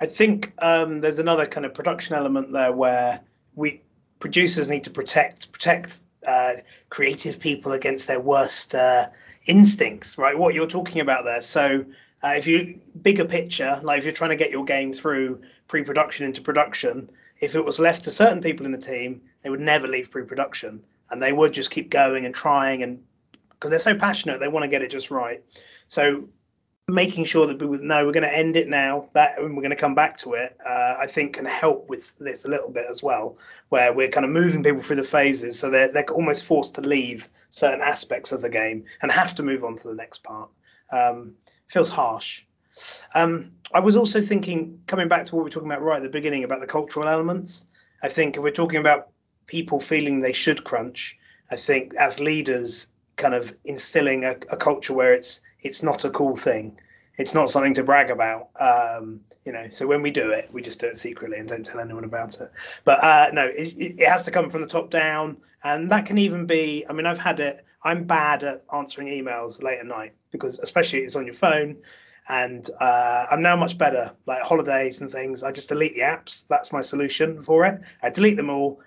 [0.00, 3.20] i think um there's another kind of production element there where
[3.54, 3.80] we
[4.18, 6.54] producers need to protect protect uh,
[6.88, 9.06] creative people against their worst uh,
[9.46, 10.36] instincts, right?
[10.36, 11.40] What you're talking about there.
[11.40, 11.84] So
[12.22, 16.26] uh, if you bigger picture, like if you're trying to get your game through pre-production
[16.26, 17.10] into production,
[17.40, 20.82] if it was left to certain people in the team, they would never leave pre-production,
[21.10, 23.02] and they would just keep going and trying, and
[23.50, 25.42] because they're so passionate, they want to get it just right.
[25.86, 26.28] So
[26.92, 29.70] making sure that people know we're going to end it now that and we're going
[29.70, 32.86] to come back to it uh, i think can help with this a little bit
[32.88, 33.36] as well
[33.68, 36.80] where we're kind of moving people through the phases so they're, they're almost forced to
[36.80, 40.48] leave certain aspects of the game and have to move on to the next part.
[40.92, 41.34] Um,
[41.66, 42.44] feels harsh.
[43.14, 46.02] Um, i was also thinking coming back to what we were talking about right at
[46.02, 47.66] the beginning about the cultural elements
[48.02, 49.08] i think if we're talking about
[49.46, 51.18] people feeling they should crunch
[51.50, 56.10] i think as leaders kind of instilling a, a culture where it's it's not a
[56.10, 56.78] cool thing.
[57.18, 58.48] It's not something to brag about.
[58.58, 61.64] Um, you know, so when we do it, we just do it secretly and don't
[61.64, 62.50] tell anyone about it.
[62.84, 66.18] But uh, no, it, it has to come from the top down, and that can
[66.18, 66.84] even be.
[66.88, 67.64] I mean, I've had it.
[67.82, 71.76] I'm bad at answering emails late at night because, especially, it's on your phone
[72.28, 74.12] and uh, I'm now much better.
[74.26, 76.46] Like holidays and things, I just delete the apps.
[76.46, 77.80] That's my solution for it.
[78.02, 78.80] I delete them all,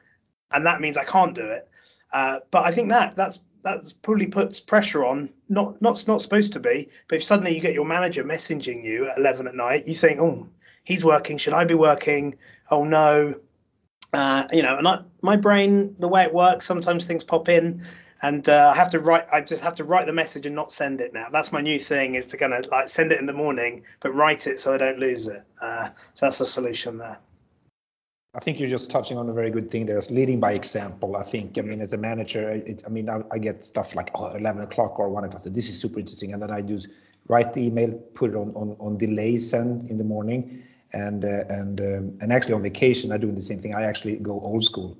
[0.51, 1.67] and that means I can't do it.
[2.11, 5.29] Uh, but I think that that's that probably puts pressure on.
[5.49, 9.07] Not not not supposed to be, but if suddenly you get your manager messaging you
[9.07, 10.49] at eleven at night, you think, oh,
[10.83, 11.37] he's working.
[11.37, 12.37] Should I be working?
[12.71, 13.35] Oh no.
[14.13, 17.83] Uh, you know, and I, my brain, the way it works, sometimes things pop in,
[18.21, 19.25] and uh, I have to write.
[19.31, 21.29] I just have to write the message and not send it now.
[21.31, 24.13] That's my new thing: is to kind of like send it in the morning, but
[24.13, 25.41] write it so I don't lose it.
[25.61, 27.17] Uh, so that's a solution there.
[28.35, 29.97] I think you're just touching on a very good thing there.
[29.97, 31.15] It's leading by example.
[31.15, 31.57] I think.
[31.59, 34.63] I mean, as a manager, it, I mean, I, I, get stuff like oh, 11
[34.63, 35.43] o'clock or one o'clock.
[35.43, 36.79] So this is super interesting, and then I do
[37.27, 40.63] write the email, put it on on, on delay send in the morning,
[40.93, 43.75] and uh, and um, and actually on vacation, I'm doing the same thing.
[43.75, 44.97] I actually go old school.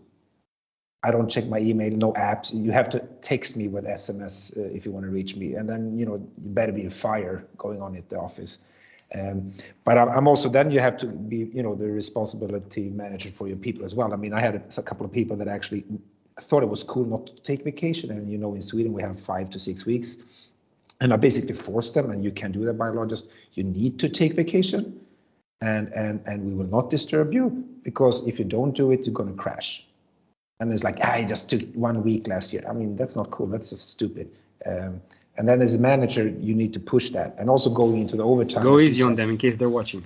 [1.05, 2.53] I don't check my email, no apps.
[2.53, 5.67] You have to text me with SMS uh, if you want to reach me, and
[5.67, 8.59] then you know you better be a fire going on at the office.
[9.19, 9.51] Um,
[9.83, 13.57] but I'm also then you have to be, you know, the responsibility manager for your
[13.57, 14.11] people as well.
[14.11, 15.83] I mean, I had a, a, couple of people that actually
[16.39, 19.19] thought it was cool not to take vacation, and you know, in Sweden we have
[19.19, 20.17] five to six weeks,
[20.99, 23.05] and I basically forced them, and you can do that by law.
[23.05, 24.99] Just you need to take vacation,
[25.61, 27.49] and and and we will not disturb you
[27.83, 29.85] because if you don't do it, you're going to crash.
[30.59, 32.63] And it's like I just took one week last year.
[32.67, 33.47] I mean, that's not cool.
[33.47, 34.31] That's just stupid.
[34.65, 35.01] Um,
[35.37, 38.23] and then as a manager, you need to push that, and also going into the
[38.23, 38.63] overtime.
[38.63, 40.03] Go easy on them in case they're watching.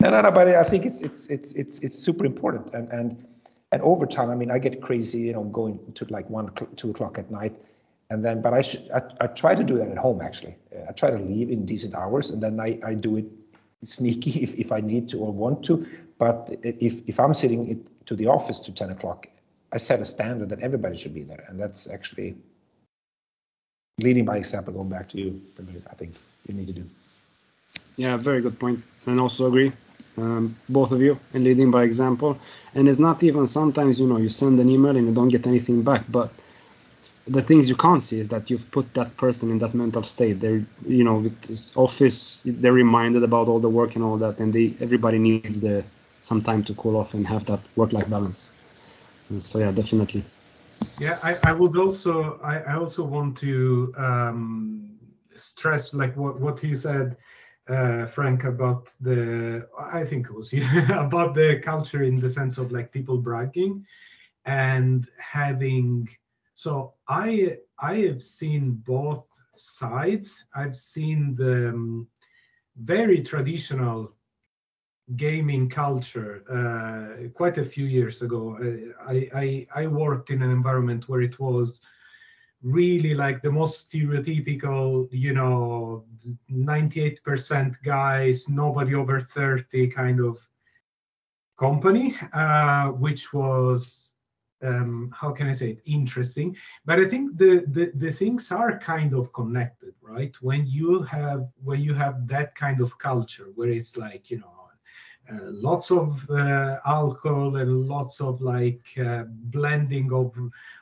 [0.00, 0.30] No, no, no.
[0.30, 3.24] But I think it's it's it's it's it's super important, and and
[3.70, 4.30] and overtime.
[4.30, 7.56] I mean, I get crazy, you know, going to like one, two o'clock at night,
[8.10, 8.42] and then.
[8.42, 10.56] But I should I, I try to do that at home actually.
[10.88, 13.26] I try to leave in decent hours, and then I I do it
[13.84, 15.86] sneaky if if I need to or want to.
[16.18, 19.28] But if if I'm sitting it to the office to ten o'clock,
[19.72, 22.34] I set a standard that everybody should be there, and that's actually
[24.02, 25.40] leading by example, going back to you,
[25.90, 26.14] I think
[26.46, 26.84] you need to do.
[27.96, 29.72] Yeah, very good point, and also agree,
[30.16, 32.38] um, both of you, and leading by example.
[32.74, 35.46] And it's not even sometimes you know you send an email and you don't get
[35.46, 36.30] anything back, but
[37.26, 40.40] the things you can't see is that you've put that person in that mental state.
[40.40, 44.52] They're you know with office, they're reminded about all the work and all that, and
[44.52, 45.84] they everybody needs the
[46.22, 48.52] some time to cool off and have that work-life balance.
[49.40, 50.22] So yeah, definitely.
[50.96, 54.98] Yeah, I, I would also I, I also want to um,
[55.34, 57.16] stress like what what he said,
[57.68, 62.58] uh, Frank, about the I think it was you about the culture in the sense
[62.58, 63.86] of like people bragging
[64.44, 66.08] and having.
[66.54, 69.26] So I I have seen both
[69.56, 70.46] sides.
[70.54, 72.08] I've seen the um,
[72.76, 74.14] very traditional
[75.16, 78.56] gaming culture uh, quite a few years ago.
[78.60, 81.80] Uh, I, I, I worked in an environment where it was
[82.62, 86.04] really like the most stereotypical, you know,
[86.52, 90.38] 98% guys, nobody over 30 kind of
[91.58, 94.12] company, uh, which was
[94.62, 96.54] um, how can I say it interesting.
[96.84, 100.34] But I think the, the the things are kind of connected, right?
[100.42, 104.59] When you have when you have that kind of culture where it's like you know
[105.42, 110.34] lots of uh, alcohol and lots of like uh, blending of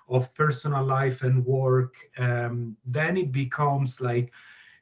[0.09, 4.32] of personal life and work um, then it becomes like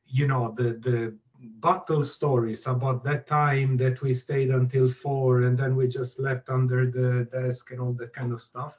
[0.07, 1.15] you know the the
[1.61, 6.49] battle stories about that time that we stayed until four and then we just slept
[6.49, 8.75] under the desk and all that kind of stuff.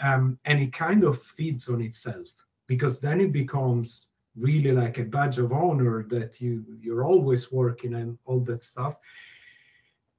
[0.00, 2.26] Um, and it kind of feeds on itself
[2.66, 7.94] because then it becomes really like a badge of honor that you you're always working
[7.94, 8.96] and all that stuff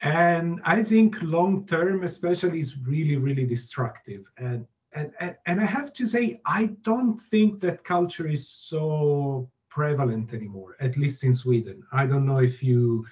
[0.01, 4.25] and i think long term especially is really really destructive.
[4.37, 9.49] And, and and and i have to say i don't think that culture is so
[9.69, 11.83] prevalent anymore at least in sweden.
[11.91, 13.05] I don't know if you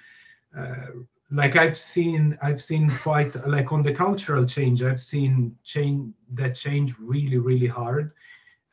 [0.56, 0.86] uh,
[1.30, 6.54] like i've seen i've seen quite like on the cultural change i've seen change that
[6.54, 8.12] change really really hard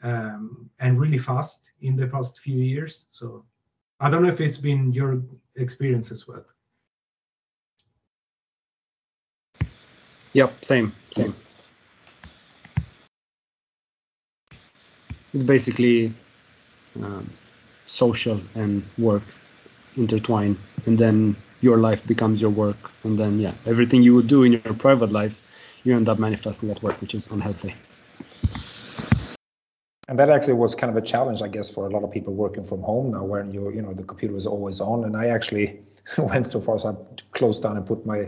[0.03, 3.07] um, and really fast in the past few years.
[3.11, 3.43] So
[3.99, 5.21] i don't know if it's been your
[5.55, 6.45] experience as well
[10.33, 11.25] Yep, same, same.
[11.25, 11.41] Yes.
[15.45, 16.13] Basically,
[17.01, 17.29] um,
[17.87, 19.23] social and work
[19.95, 24.43] intertwine, and then your life becomes your work, and then yeah, everything you would do
[24.43, 25.43] in your private life,
[25.83, 27.73] you end up manifesting at work, which is unhealthy.
[30.09, 32.33] And that actually was kind of a challenge, I guess, for a lot of people
[32.33, 35.05] working from home now, where you you know the computer is always on.
[35.05, 35.79] And I actually
[36.17, 36.93] went so far as I
[37.31, 38.25] closed down and put my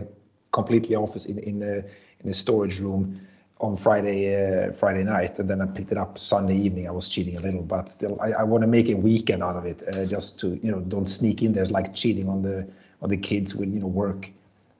[0.60, 1.74] completely office in in a,
[2.20, 3.02] in a storage room
[3.60, 6.88] on Friday uh, Friday night, and then I picked it up Sunday evening.
[6.88, 9.56] I was cheating a little, but still, I, I want to make a weekend out
[9.56, 11.52] of it, uh, just to you know don't sneak in.
[11.52, 12.66] There's like cheating on the
[13.02, 14.30] on the kids with you know work,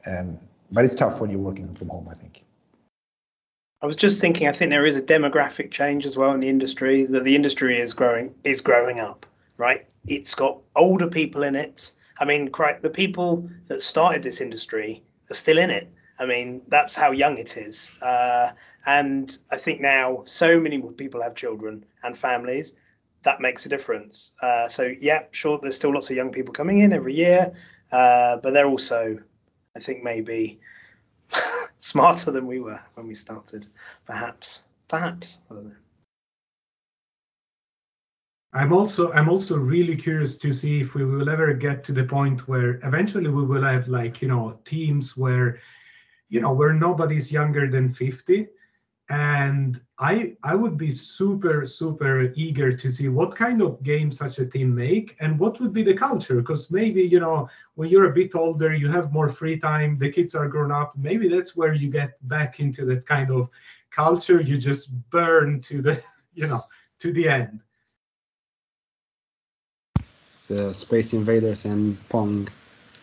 [0.07, 0.39] um,
[0.72, 2.09] but it's tough when you're working from home.
[2.11, 2.45] I think.
[3.83, 4.49] I was just thinking.
[4.49, 7.05] I think there is a demographic change as well in the industry.
[7.05, 9.27] That the industry is growing is growing up.
[9.59, 11.93] Right, it's got older people in it.
[12.18, 12.51] I mean,
[12.83, 15.91] the people that started this industry are still in it.
[16.18, 17.93] I mean, that's how young it is.
[18.01, 18.51] Uh,
[18.87, 22.74] and I think now so many more people have children and families.
[23.22, 24.33] That makes a difference.
[24.41, 27.53] Uh, so yeah, sure, there's still lots of young people coming in every year,
[27.93, 29.18] uh, but they're also,
[29.74, 30.61] I think, maybe
[31.79, 33.66] smarter than we were when we started.
[34.07, 35.86] Perhaps, perhaps I don't know.
[38.57, 42.04] I'm also I'm also really curious to see if we will ever get to the
[42.04, 45.61] point where eventually we will have like you know teams where
[46.30, 48.48] you know where nobody's younger than 50
[49.11, 54.40] and i i would be super super eager to see what kind of game such
[54.40, 56.36] a team make and what would be the culture.
[56.36, 60.11] Because maybe you know when you're a bit older you have more free time the
[60.11, 63.50] kids are grown up maybe that's where you get back into that kind of
[63.90, 64.40] culture.
[64.40, 66.02] You just burn to the
[66.34, 66.62] you know
[67.00, 67.61] to the end
[70.51, 72.49] it's uh, space invaders and pong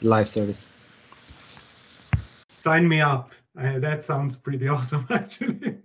[0.02, 0.68] live service
[2.60, 5.78] sign me up uh, that sounds pretty awesome, actually.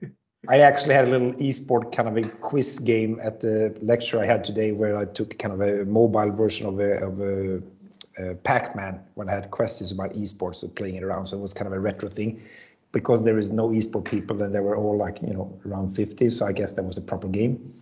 [0.49, 4.27] I actually had a little esport kind of a quiz game at the lecture I
[4.27, 7.63] had today, where I took kind of a mobile version of a, of a,
[8.17, 11.27] a Pac-Man when I had questions about esports, so playing it around.
[11.27, 12.41] So it was kind of a retro thing,
[12.93, 16.29] because there is no esport people, and they were all like you know around 50.
[16.31, 17.75] So I guess that was a proper game.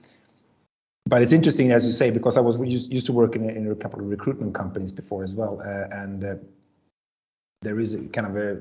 [1.06, 3.74] But it's interesting, as you say, because I was used, to work in in a
[3.76, 6.34] couple of recruitment companies before as well, uh, and uh,
[7.62, 8.60] there is kind of a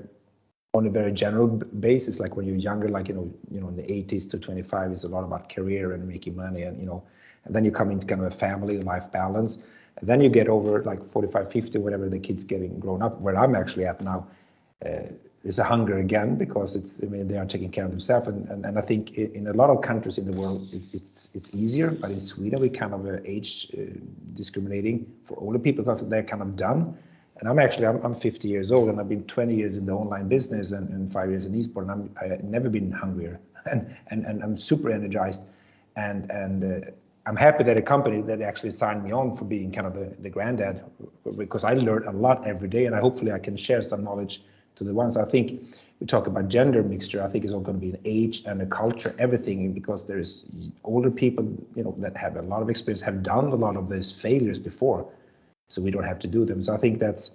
[0.76, 3.78] on a very general basis, like when you're younger, like you know, you know, in
[3.78, 7.02] the 80s to 25 is a lot about career and making money, and you know,
[7.46, 9.66] and then you come into kind of a family life balance,
[9.98, 13.20] and then you get over like 45, 50, whatever the kids getting grown up.
[13.22, 14.28] Where I'm actually at now,
[14.86, 15.08] uh,
[15.46, 18.50] there's a hunger again because it's I mean they are taking care of themselves, and
[18.50, 21.30] and, and I think in, in a lot of countries in the world it, it's
[21.36, 23.82] it's easier, but in Sweden we kind of uh, age uh,
[24.34, 26.98] discriminating for older people because they're kind of done
[27.40, 29.92] and I'm actually I'm, I'm 50 years old and I've been 20 years in the
[29.92, 33.40] online business and, and five years in esport and I'm I've never been hungrier.
[33.72, 35.48] And and and I'm super energized
[35.96, 36.92] and and uh,
[37.28, 40.16] I'm happy that a company that actually signed me on for being kind of the,
[40.20, 40.84] the granddad
[41.36, 44.42] because I learn a lot every day and I hopefully I can share some knowledge
[44.76, 45.62] to the ones I think
[46.00, 48.62] we talk about gender mixture I think it's all going to be an age and
[48.62, 50.46] a culture everything because there's
[50.84, 51.46] older people
[51.76, 54.60] you know that have a lot of experience have done a lot of these failures
[54.60, 55.08] before
[55.70, 56.62] so we don't have to do them.
[56.62, 57.32] So I think that's,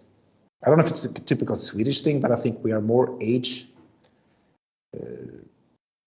[0.65, 3.17] I don't know if it's a typical Swedish thing, but I think we are more
[3.21, 3.69] age
[4.97, 5.07] uh,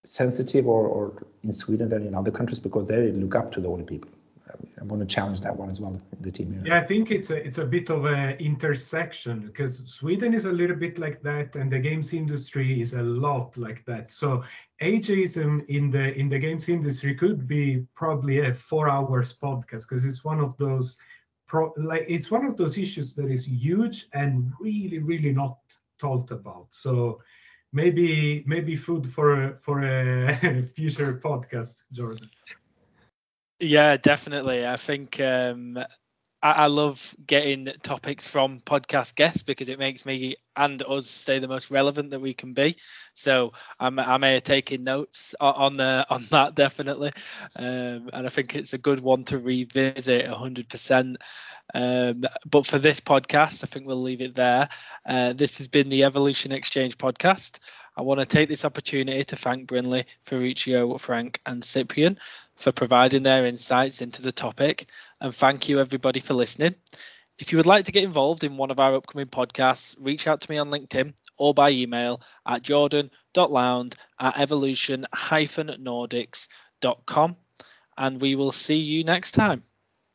[0.06, 3.68] sensitive or, or in Sweden than in other countries because they look up to the
[3.68, 4.10] older people.
[4.80, 6.52] I want to challenge that one as well the team.
[6.52, 6.64] Here.
[6.66, 10.52] Yeah, I think it's a it's a bit of an intersection because Sweden is a
[10.52, 14.12] little bit like that, and the games industry is a lot like that.
[14.12, 14.44] So
[14.82, 20.06] ageism in the in the games industry could be probably a four hours podcast because
[20.06, 20.98] it's one of those
[21.54, 25.58] pro, like it's one of those issues that is huge and really really not
[26.00, 27.22] talked about so
[27.72, 32.28] maybe maybe food for for a future podcast jordan
[33.60, 35.76] yeah definitely i think um
[36.44, 41.48] I, love getting topics from podcast guests because it makes me and us stay the
[41.48, 42.76] most relevant that we can be.
[43.14, 47.12] So I'm I'm here taking notes on the on that definitely,
[47.56, 51.18] um, and I think it's a good one to revisit hundred percent.
[51.74, 54.68] Um, but for this podcast, I think we'll leave it there.
[55.06, 57.60] Uh, this has been the Evolution Exchange podcast.
[57.96, 62.18] I want to take this opportunity to thank Brinley, Ferruccio, Frank, and Cyprian
[62.56, 64.90] for providing their insights into the topic.
[65.22, 66.76] And thank you, everybody, for listening.
[67.40, 70.40] If you would like to get involved in one of our upcoming podcasts, reach out
[70.42, 77.38] to me on LinkedIn or by email at jordan.lound at evolution-nordics.com.
[77.98, 79.64] And we will see you next time.